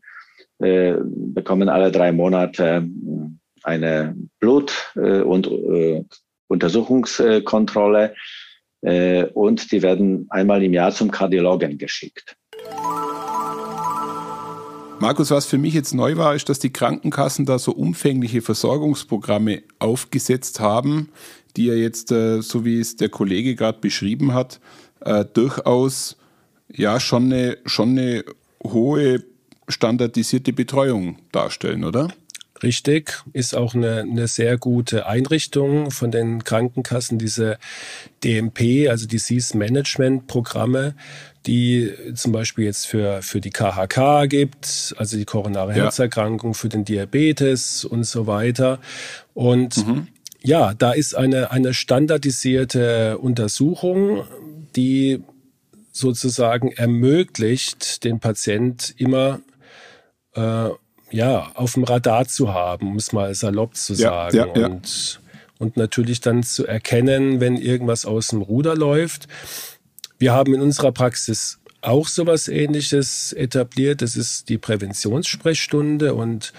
[0.56, 2.88] bekommen alle drei Monate
[3.64, 6.04] eine Blut- äh, und äh,
[6.48, 8.14] Untersuchungskontrolle
[8.82, 12.36] äh, und die werden einmal im Jahr zum Kardiologen geschickt.
[15.00, 19.62] Markus, was für mich jetzt neu war, ist, dass die Krankenkassen da so umfängliche Versorgungsprogramme
[19.78, 21.10] aufgesetzt haben,
[21.56, 24.60] die ja jetzt, so wie es der Kollege gerade beschrieben hat,
[25.34, 26.16] durchaus
[26.68, 28.24] ja schon eine, schon eine
[28.62, 29.24] hohe
[29.68, 32.08] standardisierte Betreuung darstellen, oder?
[32.62, 37.58] Richtig, ist auch eine, eine sehr gute Einrichtung von den Krankenkassen, diese
[38.22, 40.94] DMP, also Disease Management Programme,
[41.46, 46.54] die zum Beispiel jetzt für, für die KHK gibt, also die koronare Herzerkrankung, ja.
[46.54, 48.78] für den Diabetes und so weiter.
[49.34, 50.06] Und mhm.
[50.42, 54.24] ja, da ist eine, eine standardisierte Untersuchung,
[54.76, 55.22] die
[55.92, 59.40] sozusagen ermöglicht, den Patient immer
[60.34, 60.70] äh,
[61.14, 64.36] ja, auf dem Radar zu haben, um es mal salopp zu sagen.
[64.36, 65.20] Ja, ja, und,
[65.58, 69.28] und natürlich dann zu erkennen, wenn irgendwas aus dem Ruder läuft.
[70.18, 74.02] Wir haben in unserer Praxis auch sowas ähnliches etabliert.
[74.02, 76.52] Das ist die Präventionssprechstunde und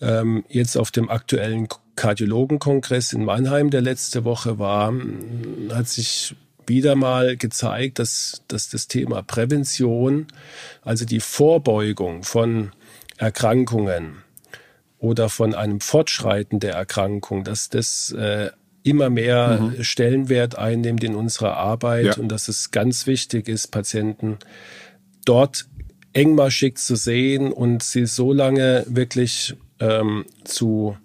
[0.00, 4.92] ähm, jetzt auf dem aktuellen Kardiologenkongress in Mannheim, der letzte Woche war,
[5.70, 6.34] hat sich
[6.66, 10.26] wieder mal gezeigt, dass, dass das Thema Prävention,
[10.82, 12.72] also die Vorbeugung von
[13.22, 14.24] Erkrankungen
[14.98, 18.50] oder von einem Fortschreiten der Erkrankung, dass das äh,
[18.82, 19.84] immer mehr mhm.
[19.84, 22.16] Stellenwert einnimmt in unserer Arbeit ja.
[22.16, 24.38] und dass es ganz wichtig ist, Patienten
[25.24, 25.68] dort
[26.12, 30.96] engmaschig zu sehen und sie so lange wirklich ähm, zu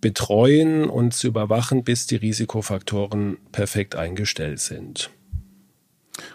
[0.00, 5.10] betreuen und zu überwachen, bis die Risikofaktoren perfekt eingestellt sind.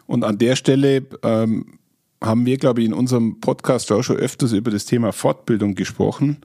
[0.05, 1.79] Und an der Stelle ähm,
[2.21, 6.37] haben wir, glaube ich, in unserem Podcast auch schon öfters über das Thema Fortbildung gesprochen.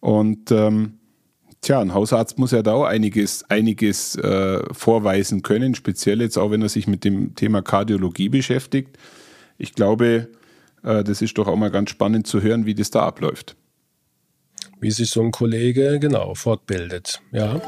[0.00, 0.98] Und ähm,
[1.62, 6.50] tja, ein Hausarzt muss ja da auch einiges, einiges äh, vorweisen können, speziell jetzt auch,
[6.50, 8.96] wenn er sich mit dem Thema Kardiologie beschäftigt.
[9.58, 10.28] Ich glaube,
[10.84, 13.56] äh, das ist doch auch mal ganz spannend zu hören, wie das da abläuft.
[14.80, 17.60] Wie sich so ein Kollege genau fortbildet, ja.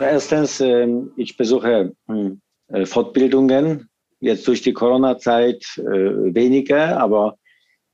[0.00, 3.89] Erstens, ähm, ich besuche hm, äh, Fortbildungen
[4.20, 7.38] Jetzt durch die Corona-Zeit äh, weniger, aber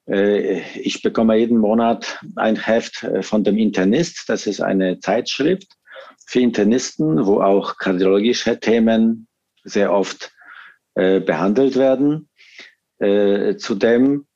[0.09, 4.29] äh, ich bekomme jeden Monat ein Heft äh, von dem Internist.
[4.29, 5.69] Das ist eine Zeitschrift
[6.27, 9.29] für Internisten, wo auch kardiologische Themen
[9.65, 10.33] sehr oft
[10.95, 12.29] äh, behandelt werden.
[12.99, 14.27] Äh, zudem,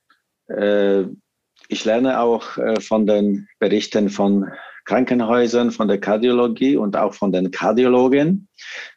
[0.48, 1.04] äh,
[1.68, 4.50] ich lerne auch von den Berichten von
[4.84, 8.48] Krankenhäusern, von der Kardiologie und auch von den Kardiologen.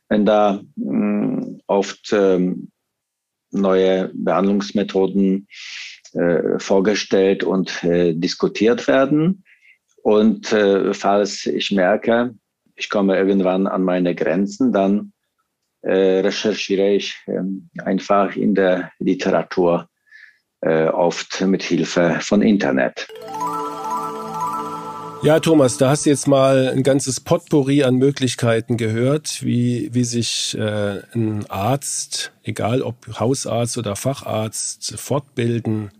[0.09, 2.71] Wenn da mh, hm, oft ähm,
[3.53, 5.47] neue Behandlungsmethoden
[6.13, 9.43] äh, vorgestellt und äh, diskutiert werden.
[10.03, 12.35] Und äh, falls ich merke,
[12.75, 15.13] ich komme irgendwann an meine Grenzen, dann
[15.81, 19.89] äh, recherchiere ich ähm, einfach in der Literatur,
[20.61, 23.07] äh, oft mit Hilfe von Internet.
[25.23, 30.03] Ja, Thomas, da hast du jetzt mal ein ganzes Potpourri an Möglichkeiten gehört, wie, wie
[30.03, 35.91] sich äh, ein Arzt, egal ob Hausarzt oder Facharzt, fortbilden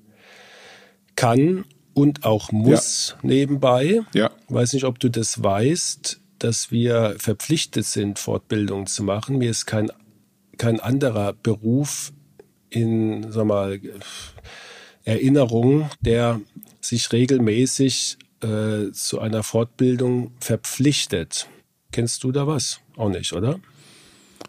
[1.15, 3.29] kann und auch muss ja.
[3.29, 4.01] nebenbei.
[4.13, 4.29] Ja.
[4.49, 9.37] Weiß nicht, ob du das weißt, dass wir verpflichtet sind, Fortbildung zu machen.
[9.37, 9.89] Mir ist kein,
[10.57, 12.11] kein anderer Beruf
[12.69, 13.79] in, sag mal,
[15.05, 16.41] Erinnerung, der
[16.81, 21.47] sich regelmäßig äh, zu einer Fortbildung verpflichtet.
[21.91, 22.79] Kennst du da was?
[22.97, 23.59] Auch nicht, oder?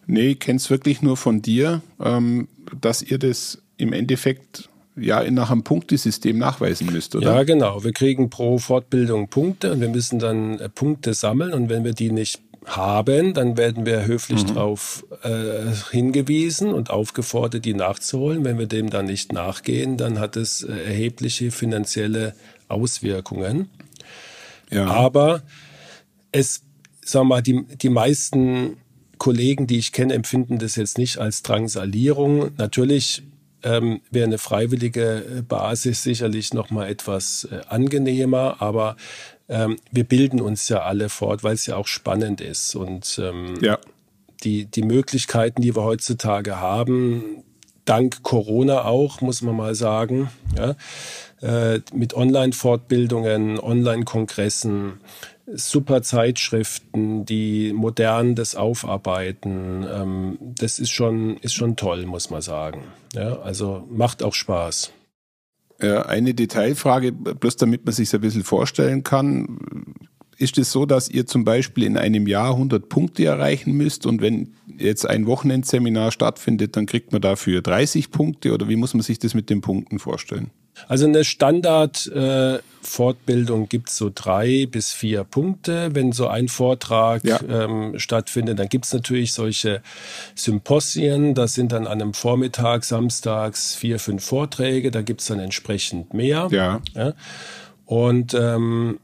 [0.07, 2.49] Nee, kenn's wirklich nur von dir, ähm,
[2.81, 7.35] dass ihr das im Endeffekt ja nach einem Punktesystem nachweisen müsst, oder?
[7.35, 7.85] Ja, genau.
[7.85, 11.95] Wir kriegen pro Fortbildung Punkte und wir müssen dann äh, Punkte sammeln und wenn wir
[11.95, 14.55] die nicht haben, dann werden wir höflich mhm.
[14.55, 18.45] darauf äh, hingewiesen und aufgefordert, die nachzuholen.
[18.45, 22.35] Wenn wir dem dann nicht nachgehen, dann hat es äh, erhebliche finanzielle
[22.69, 23.71] Auswirkungen.
[24.71, 24.87] Ja.
[24.87, 25.43] Aber
[26.33, 26.63] es,
[27.05, 28.77] wir mal, die, die meisten
[29.19, 32.51] Kollegen, die ich kenne, empfinden das jetzt nicht als Drangsalierung.
[32.57, 33.23] Natürlich
[33.63, 38.97] ähm, wäre eine freiwillige Basis sicherlich noch mal etwas äh, angenehmer, aber
[39.49, 43.55] ähm, wir bilden uns ja alle fort, weil es ja auch spannend ist und ähm,
[43.61, 43.79] ja.
[44.43, 47.43] die die Möglichkeiten, die wir heutzutage haben,
[47.85, 50.75] dank Corona auch, muss man mal sagen, ja,
[51.41, 55.01] äh, mit Online-Fortbildungen, Online-Kongressen,
[55.47, 59.87] super Zeitschriften, die modern das aufarbeiten.
[59.91, 62.85] Ähm, das ist schon, ist schon toll, muss man sagen.
[63.15, 64.93] Ja, also macht auch Spaß.
[65.81, 69.59] Eine Detailfrage, bloß damit man sich ein bisschen vorstellen kann.
[70.39, 74.23] Ist es so, dass ihr zum Beispiel in einem Jahr 100 Punkte erreichen müsst und
[74.23, 79.03] wenn jetzt ein Wochenendseminar stattfindet, dann kriegt man dafür 30 Punkte oder wie muss man
[79.03, 80.51] sich das mit den Punkten vorstellen?
[80.89, 85.95] Also eine Standard-Fortbildung äh, gibt es so drei bis vier Punkte.
[85.95, 87.41] Wenn so ein Vortrag ja.
[87.49, 89.81] ähm, stattfindet, dann gibt es natürlich solche
[90.35, 91.35] Symposien.
[91.35, 94.91] Das sind dann an einem Vormittag, samstags vier, fünf Vorträge.
[94.91, 96.49] Da gibt es dann entsprechend mehr.
[96.51, 96.81] Ja.
[96.95, 97.13] ja.
[97.87, 98.99] Und ähm,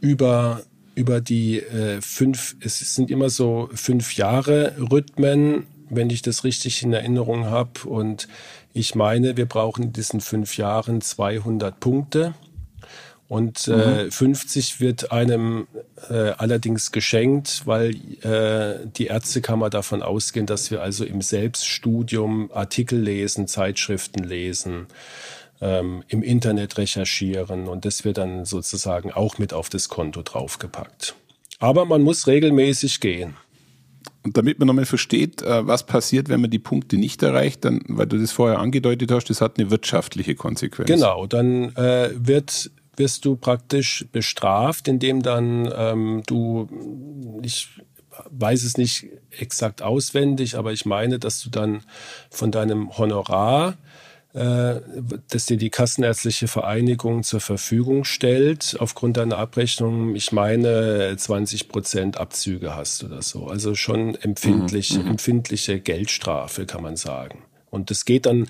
[0.00, 0.62] über
[0.98, 6.82] über die äh, fünf, es sind immer so fünf Jahre Rhythmen, wenn ich das richtig
[6.82, 7.88] in Erinnerung habe.
[7.88, 8.26] Und
[8.78, 12.34] ich meine, wir brauchen in diesen fünf Jahren 200 Punkte.
[13.26, 14.10] Und äh, mhm.
[14.10, 15.66] 50 wird einem
[16.08, 17.90] äh, allerdings geschenkt, weil
[18.22, 24.86] äh, die Ärztekammer davon ausgehen, dass wir also im Selbststudium Artikel lesen, Zeitschriften lesen,
[25.60, 31.14] ähm, im Internet recherchieren und das wird dann sozusagen auch mit auf das Konto draufgepackt.
[31.58, 33.36] Aber man muss regelmäßig gehen.
[34.24, 37.82] Und damit man nochmal versteht, äh, was passiert, wenn man die Punkte nicht erreicht, dann,
[37.88, 40.88] weil du das vorher angedeutet hast, das hat eine wirtschaftliche Konsequenz.
[40.88, 46.68] Genau, dann äh, wird wirst du praktisch bestraft, indem dann ähm, du,
[47.42, 47.68] ich
[48.30, 51.82] weiß es nicht exakt auswendig, aber ich meine, dass du dann
[52.30, 53.76] von deinem Honorar
[54.34, 62.18] dass dir die Kassenärztliche Vereinigung zur Verfügung stellt, aufgrund deiner Abrechnung, ich meine, 20 Prozent
[62.18, 63.46] Abzüge hast oder so.
[63.46, 65.10] Also schon empfindlich, mhm, mhm.
[65.12, 67.42] empfindliche Geldstrafe, kann man sagen.
[67.70, 68.48] Und das geht dann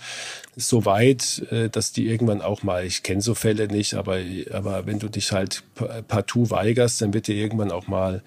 [0.57, 4.21] so weit, äh, dass die irgendwann auch mal, ich kenne so Fälle nicht, aber,
[4.53, 5.63] aber wenn du dich halt
[6.09, 8.23] partout weigerst, dann wird dir irgendwann auch mal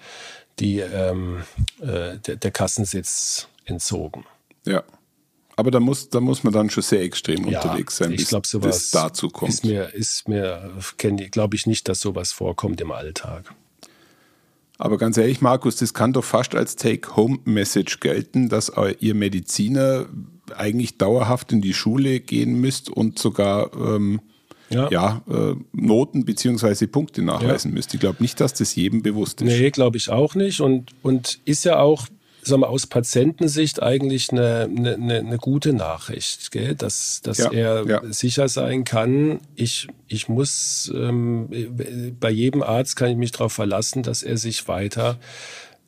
[0.58, 1.42] die, ähm,
[1.80, 4.24] äh, der, der Kassensitz entzogen.
[4.66, 4.82] Ja.
[5.56, 8.44] Aber da muss, da muss man dann schon sehr extrem ja, unterwegs sein, bis, glaub,
[8.62, 9.52] bis dazu kommt.
[9.52, 10.72] Ist mir, ist mir,
[11.30, 13.54] glaube ich nicht, dass sowas vorkommt im Alltag.
[14.78, 20.06] Aber ganz ehrlich, Markus, das kann doch fast als Take-Home-Message gelten, dass ihr Mediziner
[20.56, 24.20] eigentlich dauerhaft in die Schule gehen müsst und sogar ähm,
[24.70, 24.88] ja.
[24.90, 26.86] ja äh, Noten bzw.
[26.86, 27.74] Punkte nachweisen ja.
[27.76, 27.94] müsst.
[27.94, 29.46] Ich glaube nicht, dass das jedem bewusst ist.
[29.46, 30.60] Nee, glaube ich auch nicht.
[30.60, 32.08] Und, und ist ja auch
[32.42, 36.74] sagen wir, aus Patientensicht eigentlich eine, eine, eine gute Nachricht, gell?
[36.74, 38.12] dass, dass ja, er ja.
[38.12, 41.48] sicher sein kann, ich, ich muss, ähm,
[42.18, 45.18] bei jedem Arzt kann ich mich darauf verlassen, dass er sich weiter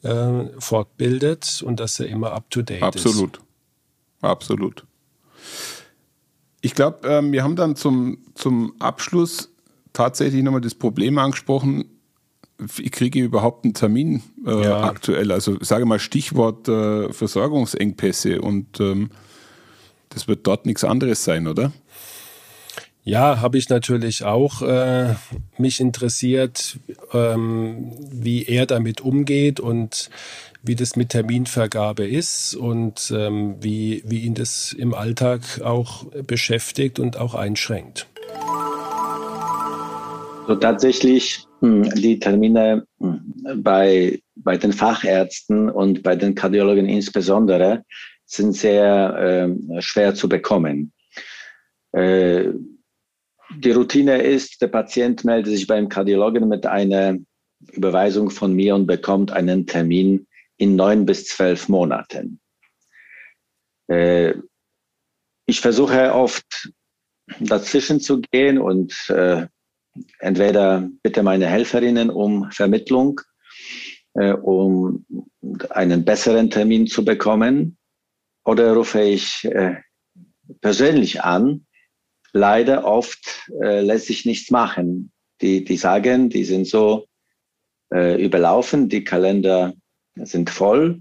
[0.03, 3.07] äh, fortbildet und dass er immer up-to-date ist.
[3.07, 3.41] Absolut,
[4.21, 4.85] absolut.
[6.61, 9.51] Ich glaube, ähm, wir haben dann zum, zum Abschluss
[9.93, 11.85] tatsächlich nochmal das Problem angesprochen,
[12.79, 14.85] ich kriege überhaupt einen Termin äh, ja.
[14.85, 15.33] aktuell.
[15.33, 19.11] Also sage mal Stichwort äh, Versorgungsengpässe und ähm,
[20.15, 21.73] Das wird dort nichts anderes sein, oder?
[23.03, 25.15] Ja, habe ich natürlich auch äh,
[25.59, 26.79] mich interessiert,
[27.13, 30.09] ähm, wie er damit umgeht und
[30.63, 36.99] wie das mit Terminvergabe ist und ähm, wie, wie ihn das im Alltag auch beschäftigt
[36.99, 38.07] und auch einschränkt.
[40.47, 47.85] So tatsächlich die Termine hm, bei, bei den Fachärzten und bei den Kardiologen insbesondere
[48.27, 50.93] sind sehr äh, schwer zu bekommen.
[51.93, 52.51] Äh,
[53.57, 57.17] die Routine ist, der Patient meldet sich beim Kardiologen mit einer
[57.73, 62.41] Überweisung von mir und bekommt einen Termin in neun bis zwölf Monaten.
[63.89, 64.35] Äh,
[65.47, 66.73] ich versuche oft
[67.41, 69.47] dazwischen zu gehen und äh,
[70.19, 73.21] entweder bitte meine Helferinnen um Vermittlung,
[74.15, 75.07] äh, um
[75.71, 77.77] einen besseren Termin zu bekommen,
[78.45, 79.77] oder rufe ich äh,
[80.61, 81.67] persönlich an.
[82.33, 85.13] Leider oft äh, lässt sich nichts machen.
[85.41, 87.07] Die, die sagen, die sind so
[87.93, 89.75] äh, überlaufen, die Kalender
[90.17, 91.01] sind voll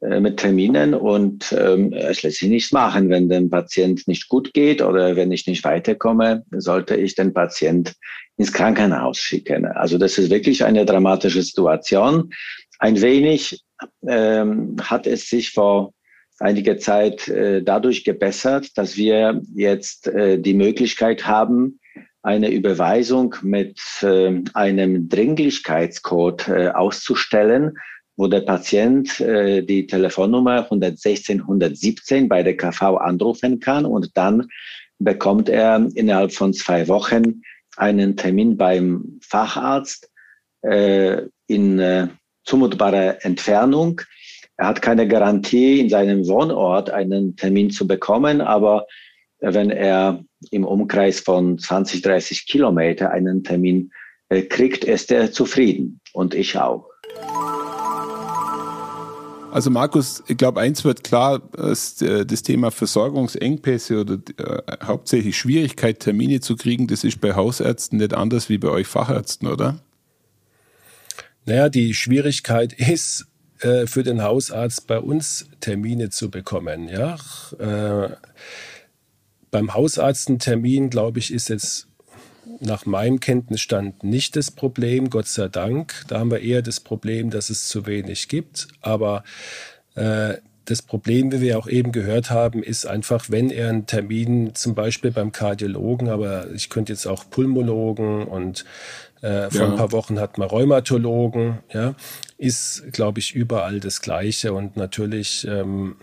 [0.00, 3.10] mit Terminen und ähm, es lässt sich nichts machen.
[3.10, 7.94] Wenn dem Patient nicht gut geht oder wenn ich nicht weiterkomme, sollte ich den Patient
[8.36, 9.66] ins Krankenhaus schicken.
[9.66, 12.32] Also das ist wirklich eine dramatische Situation.
[12.78, 13.64] Ein wenig
[14.06, 15.92] ähm, hat es sich vor
[16.38, 21.80] einiger Zeit äh, dadurch gebessert, dass wir jetzt äh, die Möglichkeit haben,
[22.22, 27.76] eine Überweisung mit äh, einem Dringlichkeitscode äh, auszustellen,
[28.18, 34.48] wo der Patient äh, die Telefonnummer 116 117 bei der KV anrufen kann und dann
[34.98, 37.42] bekommt er innerhalb von zwei Wochen
[37.76, 40.10] einen Termin beim Facharzt
[40.62, 42.08] äh, in äh,
[42.44, 44.00] zumutbarer Entfernung.
[44.56, 48.84] Er hat keine Garantie, in seinem Wohnort einen Termin zu bekommen, aber
[49.38, 53.92] wenn er im Umkreis von 20, 30 Kilometer einen Termin
[54.28, 56.90] äh, kriegt, ist er zufrieden und ich auch.
[59.58, 65.98] Also Markus, ich glaube, eins wird klar, äh, das Thema Versorgungsengpässe oder äh, hauptsächlich Schwierigkeit,
[65.98, 69.80] Termine zu kriegen, das ist bei Hausärzten nicht anders wie bei euch Fachärzten, oder?
[71.44, 73.26] Naja, die Schwierigkeit ist
[73.58, 76.88] äh, für den Hausarzt bei uns Termine zu bekommen.
[76.88, 77.16] Ja?
[79.50, 81.88] Beim Hausarzt ein Termin, glaube ich, ist jetzt
[82.60, 86.04] nach meinem Kenntnisstand nicht das Problem, Gott sei Dank.
[86.08, 88.68] Da haben wir eher das Problem, dass es zu wenig gibt.
[88.80, 89.24] Aber
[89.94, 90.34] äh,
[90.64, 94.74] das Problem, wie wir auch eben gehört haben, ist einfach, wenn er einen Termin zum
[94.74, 98.64] Beispiel beim Kardiologen, aber ich könnte jetzt auch Pulmologen und
[99.22, 99.70] äh, vor ja.
[99.70, 101.94] ein paar Wochen hatten wir Rheumatologen, ja,
[102.36, 105.96] ist, glaube ich, überall das Gleiche und natürlich ähm,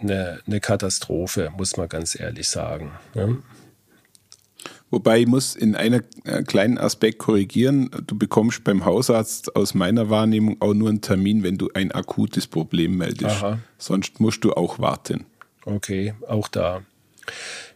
[0.00, 2.92] eine, eine Katastrophe, muss man ganz ehrlich sagen.
[3.14, 3.28] Ja.
[4.90, 7.90] Wobei ich muss in einem äh, kleinen Aspekt korrigieren.
[8.06, 12.48] Du bekommst beim Hausarzt aus meiner Wahrnehmung auch nur einen Termin, wenn du ein akutes
[12.48, 13.36] Problem meldest.
[13.36, 13.60] Aha.
[13.78, 15.26] Sonst musst du auch warten.
[15.64, 16.82] Okay, auch da.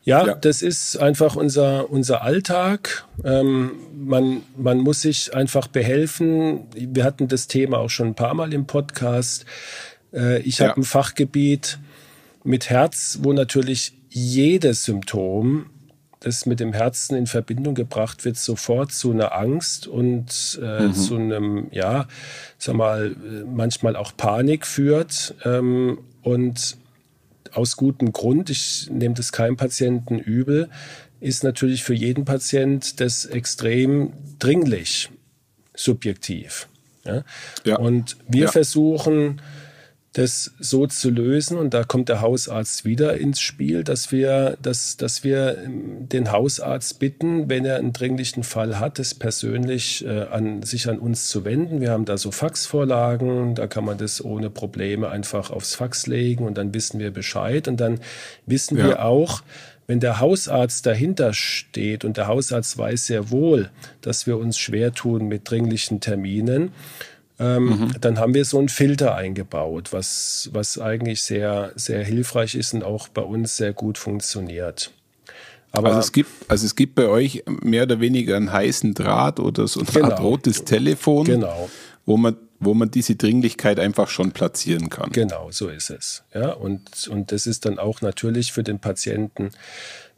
[0.02, 3.06] Ja, ja, das ist einfach unser, unser Alltag.
[3.24, 6.66] Ähm, man, man muss sich einfach behelfen.
[6.74, 9.46] Wir hatten das Thema auch schon ein paar Mal im Podcast.
[10.12, 10.68] Äh, ich ja.
[10.68, 11.78] habe ein Fachgebiet
[12.42, 15.66] mit Herz, wo natürlich jedes Symptom
[16.24, 20.94] das mit dem Herzen in Verbindung gebracht wird, sofort zu einer Angst und äh, mhm.
[20.94, 22.08] zu einem, ja,
[22.56, 23.14] sag mal,
[23.46, 25.34] manchmal auch Panik führt.
[25.44, 26.78] Ähm, und
[27.52, 30.70] aus gutem Grund, ich nehme das keinem Patienten übel,
[31.20, 35.10] ist natürlich für jeden Patient das extrem dringlich,
[35.74, 36.68] subjektiv.
[37.04, 37.22] Ja?
[37.64, 37.76] ja.
[37.76, 38.50] Und wir ja.
[38.50, 39.42] versuchen,
[40.14, 41.58] das so zu lösen.
[41.58, 46.32] Und da kommt der Hausarzt wieder ins Spiel, dass wir, dass, dass wir ähm, den
[46.32, 51.28] Hausarzt bitten, wenn er einen dringlichen Fall hat, es persönlich äh, an, sich an uns
[51.28, 51.80] zu wenden.
[51.80, 56.46] Wir haben da so Faxvorlagen, da kann man das ohne Probleme einfach aufs Fax legen
[56.46, 57.66] und dann wissen wir Bescheid.
[57.66, 57.98] Und dann
[58.46, 58.86] wissen ja.
[58.86, 59.42] wir auch,
[59.86, 64.92] wenn der Hausarzt dahinter steht und der Hausarzt weiß sehr wohl, dass wir uns schwer
[64.92, 66.72] tun mit dringlichen Terminen,
[67.38, 67.94] ähm, mhm.
[68.00, 72.84] dann haben wir so einen Filter eingebaut, was, was eigentlich sehr, sehr hilfreich ist und
[72.84, 74.92] auch bei uns sehr gut funktioniert.
[75.72, 79.40] Aber also es gibt, also es gibt bei euch mehr oder weniger einen heißen Draht
[79.40, 81.68] oder so ein genau, rotes Telefon, genau.
[82.06, 85.10] wo man wo man diese Dringlichkeit einfach schon platzieren kann.
[85.10, 86.22] Genau, so ist es.
[86.32, 89.50] Ja, und, und das ist dann auch natürlich für den Patienten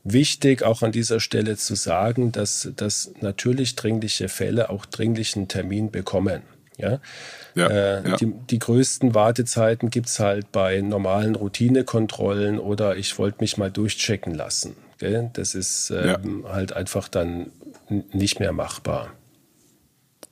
[0.04, 5.90] wichtig, auch an dieser Stelle zu sagen, dass, dass natürlich dringliche Fälle auch dringlichen Termin
[5.90, 6.42] bekommen.
[6.78, 7.00] Ja,
[7.54, 8.16] ja, äh, ja.
[8.16, 13.70] Die, die, größten Wartezeiten gibt es halt bei normalen Routinekontrollen oder ich wollte mich mal
[13.70, 14.76] durchchecken lassen.
[14.98, 15.30] Gell?
[15.32, 16.52] Das ist ähm, ja.
[16.52, 17.50] halt einfach dann
[18.12, 19.10] nicht mehr machbar.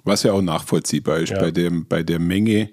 [0.05, 2.69] Was ja auch nachvollziehbar ist bei, dem, bei der Menge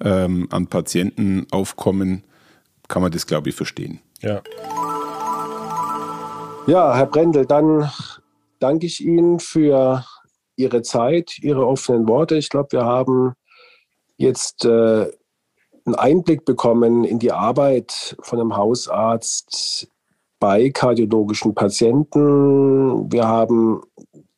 [0.00, 2.24] ähm, an Patientenaufkommen,
[2.88, 4.00] kann man das, glaube ich, verstehen.
[4.20, 4.42] Ja.
[6.66, 7.90] Ja, Herr Brendel, dann
[8.58, 10.04] danke ich Ihnen für
[10.56, 12.36] Ihre Zeit, Ihre offenen Worte.
[12.36, 13.34] Ich glaube, wir haben
[14.16, 15.10] jetzt äh,
[15.84, 19.88] einen Einblick bekommen in die Arbeit von einem Hausarzt
[20.38, 23.10] bei kardiologischen Patienten.
[23.12, 23.82] Wir haben,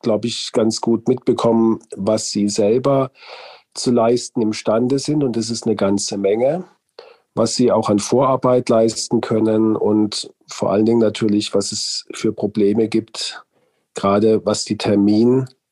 [0.02, 3.10] glaube ich, ganz gut mitbekommen, was Sie selber
[3.74, 5.24] zu leisten imstande sind.
[5.24, 6.64] Und das ist eine ganze Menge,
[7.34, 12.32] was Sie auch an Vorarbeit leisten können und vor allen Dingen natürlich, was es für
[12.32, 13.44] Probleme gibt,
[13.94, 14.76] gerade was die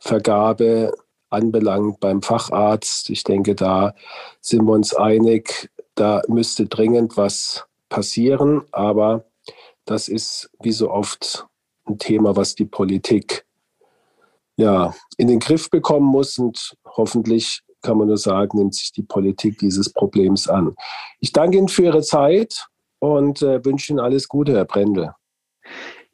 [0.02, 0.92] Terminvergabe
[1.30, 3.10] anbelangt beim Facharzt.
[3.10, 3.94] Ich denke, da
[4.40, 8.62] sind wir uns einig, da müsste dringend was passieren.
[8.72, 9.24] Aber
[9.84, 11.46] das ist wie so oft
[11.86, 13.46] ein Thema, was die Politik
[14.56, 16.38] ja, in den Griff bekommen muss.
[16.38, 20.74] Und hoffentlich kann man nur sagen, nimmt sich die Politik dieses Problems an.
[21.18, 22.66] Ich danke Ihnen für Ihre Zeit
[22.98, 25.12] und äh, wünsche Ihnen alles Gute, Herr Brendel.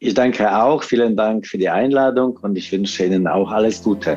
[0.00, 0.84] Ich danke auch.
[0.84, 4.16] Vielen Dank für die Einladung und ich wünsche Ihnen auch alles Gute.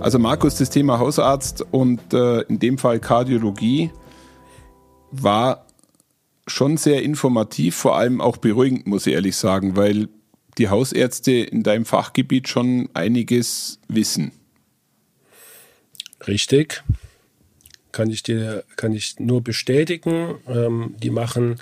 [0.00, 3.92] Also Markus, das Thema Hausarzt und äh, in dem Fall Kardiologie
[5.12, 5.66] war
[6.48, 10.08] schon sehr informativ, vor allem auch beruhigend, muss ich ehrlich sagen, weil
[10.58, 14.32] die Hausärzte in deinem Fachgebiet schon einiges wissen.
[16.26, 16.82] Richtig.
[17.92, 20.36] Kann ich dir, kann ich nur bestätigen.
[20.48, 21.60] Ähm, die machen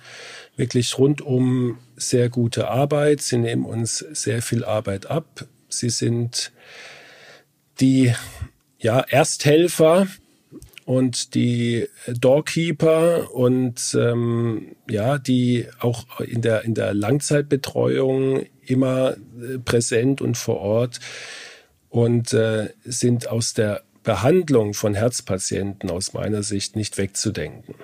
[0.56, 3.20] wirklich rundum sehr gute Arbeit.
[3.22, 5.46] Sie nehmen uns sehr viel Arbeit ab.
[5.68, 6.52] Sie sind
[7.80, 8.12] die
[8.78, 10.06] ja, Ersthelfer
[10.84, 19.58] und die Doorkeeper und ähm, ja, die auch in der, in der Langzeitbetreuung immer äh,
[19.58, 21.00] präsent und vor Ort
[21.88, 27.74] und äh, sind aus der Behandlung von Herzpatienten aus meiner Sicht nicht wegzudenken.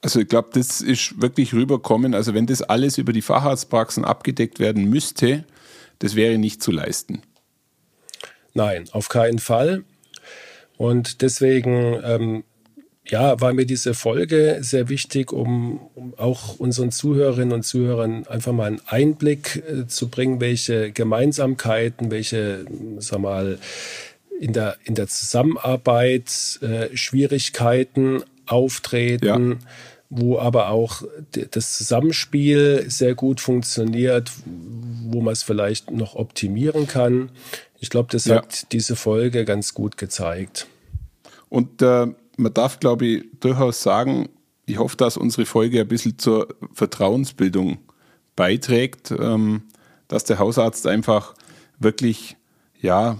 [0.00, 2.14] Also ich glaube, das ist wirklich rüberkommen.
[2.14, 5.44] Also wenn das alles über die Facharztpraxen abgedeckt werden müsste,
[6.00, 7.22] das wäre nicht zu leisten.
[8.54, 9.84] Nein, auf keinen Fall.
[10.78, 12.44] Und deswegen, ähm,
[13.04, 18.52] ja, war mir diese Folge sehr wichtig, um, um, auch unseren Zuhörerinnen und Zuhörern einfach
[18.52, 22.64] mal einen Einblick äh, zu bringen, welche Gemeinsamkeiten, welche,
[22.98, 23.58] sag mal,
[24.40, 29.26] in der, in der Zusammenarbeit äh, Schwierigkeiten auftreten.
[29.26, 29.58] Ja
[30.10, 31.02] wo aber auch
[31.50, 37.30] das Zusammenspiel sehr gut funktioniert, wo man es vielleicht noch optimieren kann.
[37.80, 38.36] Ich glaube, das ja.
[38.36, 40.66] hat diese Folge ganz gut gezeigt.
[41.48, 42.06] Und äh,
[42.36, 44.28] man darf, glaube ich, durchaus sagen,
[44.66, 47.78] ich hoffe, dass unsere Folge ein bisschen zur Vertrauensbildung
[48.36, 49.62] beiträgt, ähm,
[50.08, 51.34] dass der Hausarzt einfach
[51.78, 52.36] wirklich,
[52.80, 53.18] ja,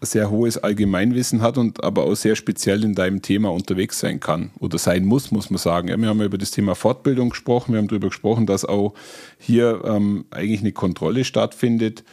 [0.00, 4.50] sehr hohes Allgemeinwissen hat und aber auch sehr speziell in deinem Thema unterwegs sein kann
[4.58, 5.88] oder sein muss, muss man sagen.
[5.88, 8.94] Ja, wir haben ja über das Thema Fortbildung gesprochen, wir haben darüber gesprochen, dass auch
[9.38, 12.04] hier ähm, eigentlich eine Kontrolle stattfindet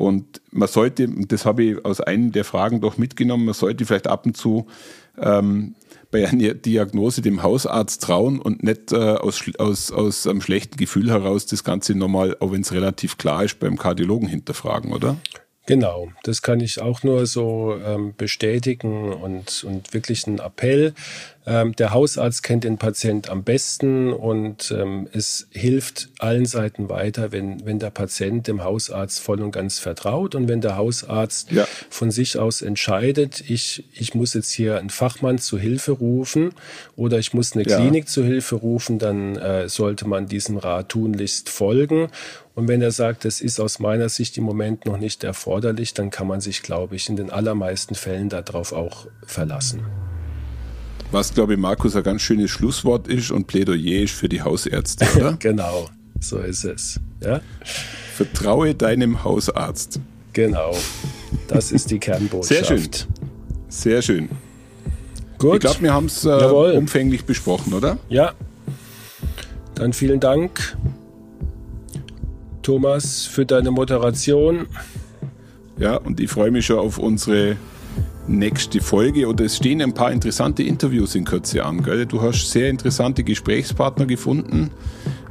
[0.00, 4.06] und man sollte, das habe ich aus einer der Fragen doch mitgenommen, man sollte vielleicht
[4.06, 4.66] ab und zu
[5.18, 5.74] ähm,
[6.10, 11.10] bei einer Diagnose dem Hausarzt trauen und nicht äh, aus, aus, aus einem schlechten Gefühl
[11.10, 15.18] heraus das Ganze nochmal, auch wenn es relativ klar ist, beim Kardiologen hinterfragen, oder?
[15.66, 20.94] Genau, das kann ich auch nur so ähm, bestätigen und, und wirklich ein Appell.
[21.46, 27.32] Ähm, der Hausarzt kennt den Patient am besten und ähm, es hilft allen Seiten weiter,
[27.32, 31.66] wenn, wenn der Patient dem Hausarzt voll und ganz vertraut und wenn der Hausarzt ja.
[31.88, 36.50] von sich aus entscheidet, ich, ich muss jetzt hier einen Fachmann zu Hilfe rufen
[36.96, 37.78] oder ich muss eine ja.
[37.78, 42.08] Klinik zu Hilfe rufen, dann äh, sollte man diesem Rat tunlichst folgen
[42.60, 46.10] und wenn er sagt, es ist aus meiner Sicht im Moment noch nicht erforderlich, dann
[46.10, 49.80] kann man sich, glaube ich, in den allermeisten Fällen darauf auch verlassen.
[51.10, 55.06] Was, glaube ich, Markus, ein ganz schönes Schlusswort ist und Plädoyer ist für die Hausärzte,
[55.16, 55.32] oder?
[55.38, 55.88] genau,
[56.20, 57.00] so ist es.
[57.22, 57.40] Ja?
[58.14, 59.98] Vertraue deinem Hausarzt.
[60.34, 60.76] Genau,
[61.48, 62.48] das ist die Kernbotschaft.
[62.48, 62.90] Sehr schön.
[63.70, 64.28] Sehr schön.
[65.38, 65.54] Gut.
[65.54, 67.96] Ich glaube, wir haben es äh, umfänglich besprochen, oder?
[68.10, 68.34] Ja.
[69.76, 70.76] Dann vielen Dank
[72.62, 74.66] Thomas, für deine Moderation.
[75.78, 77.56] Ja, und ich freue mich schon auf unsere
[78.26, 81.82] nächste Folge oder es stehen ein paar interessante Interviews in Kürze an.
[81.82, 82.06] Gell?
[82.06, 84.70] Du hast sehr interessante Gesprächspartner gefunden,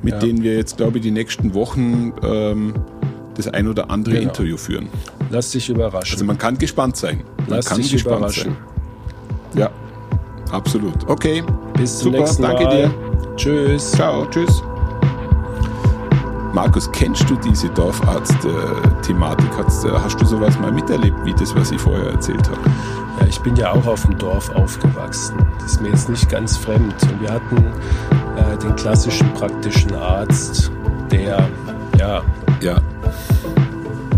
[0.02, 0.20] mit ja.
[0.20, 2.74] denen wir jetzt, glaube ich, die nächsten Wochen ähm,
[3.36, 4.30] das ein oder andere genau.
[4.30, 4.90] Interview führen.
[5.30, 6.14] Lass dich überraschen.
[6.14, 7.24] Also man kann gespannt sein.
[7.38, 8.56] Man Lass kann dich überraschen.
[9.54, 9.62] Sein.
[9.62, 9.72] Ja,
[10.52, 11.08] absolut.
[11.08, 11.44] Okay.
[11.78, 12.56] Bis zum Super, nächsten Mal.
[12.56, 12.94] Danke dir.
[13.36, 13.92] Tschüss.
[13.92, 14.62] Ciao, tschüss.
[16.62, 19.49] Markus, kennst du diese Dorfarzt-Thematik?
[19.57, 22.60] Hast du sowas mal miterlebt, wie das, was ich vorher erzählt habe?
[23.18, 25.38] Ja, ich bin ja auch auf dem Dorf aufgewachsen.
[25.57, 26.95] Das ist mir jetzt nicht ganz fremd.
[27.03, 27.55] Und wir hatten
[28.36, 30.70] äh, den klassischen praktischen Arzt,
[31.10, 31.47] der
[31.97, 32.22] ja,
[32.60, 32.82] ja.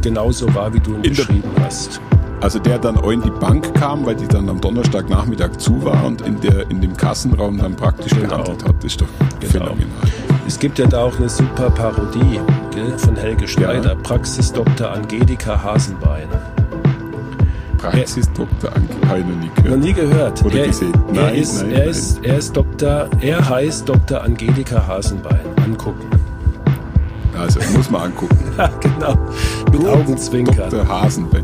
[0.02, 2.02] genauso war, wie du ihn In beschrieben hast.
[2.42, 6.06] Also der dann auch in die Bank kam, weil die dann am Donnerstagnachmittag zu war
[6.06, 8.40] und in, der, in dem Kassenraum dann praktisch genau.
[8.40, 8.64] hat.
[8.64, 9.08] Das ist doch
[9.40, 9.52] genau.
[9.52, 9.88] phänomenal.
[10.48, 12.40] Es gibt ja da auch eine super Parodie
[12.74, 13.96] gell, von Helge Schneider, ja.
[13.96, 16.28] Praxisdoktor Angelika Hasenbein.
[17.78, 19.70] Praxisdoktor Angelika, habe ich noch nie gehört.
[19.70, 20.44] Noch nie gehört.
[20.46, 20.94] Oder er, gesehen?
[21.14, 21.90] Nein, er ist, nein, er, nein.
[21.90, 24.24] Ist, er ist Doktor, er heißt Dr.
[24.24, 25.40] Angelika Hasenbein.
[25.64, 26.08] Angucken.
[27.38, 28.38] Also, muss man angucken.
[28.58, 29.16] ja, genau.
[29.72, 30.70] Mit Augenzwinkern.
[30.70, 30.88] Dr.
[30.88, 31.44] Hasenbein.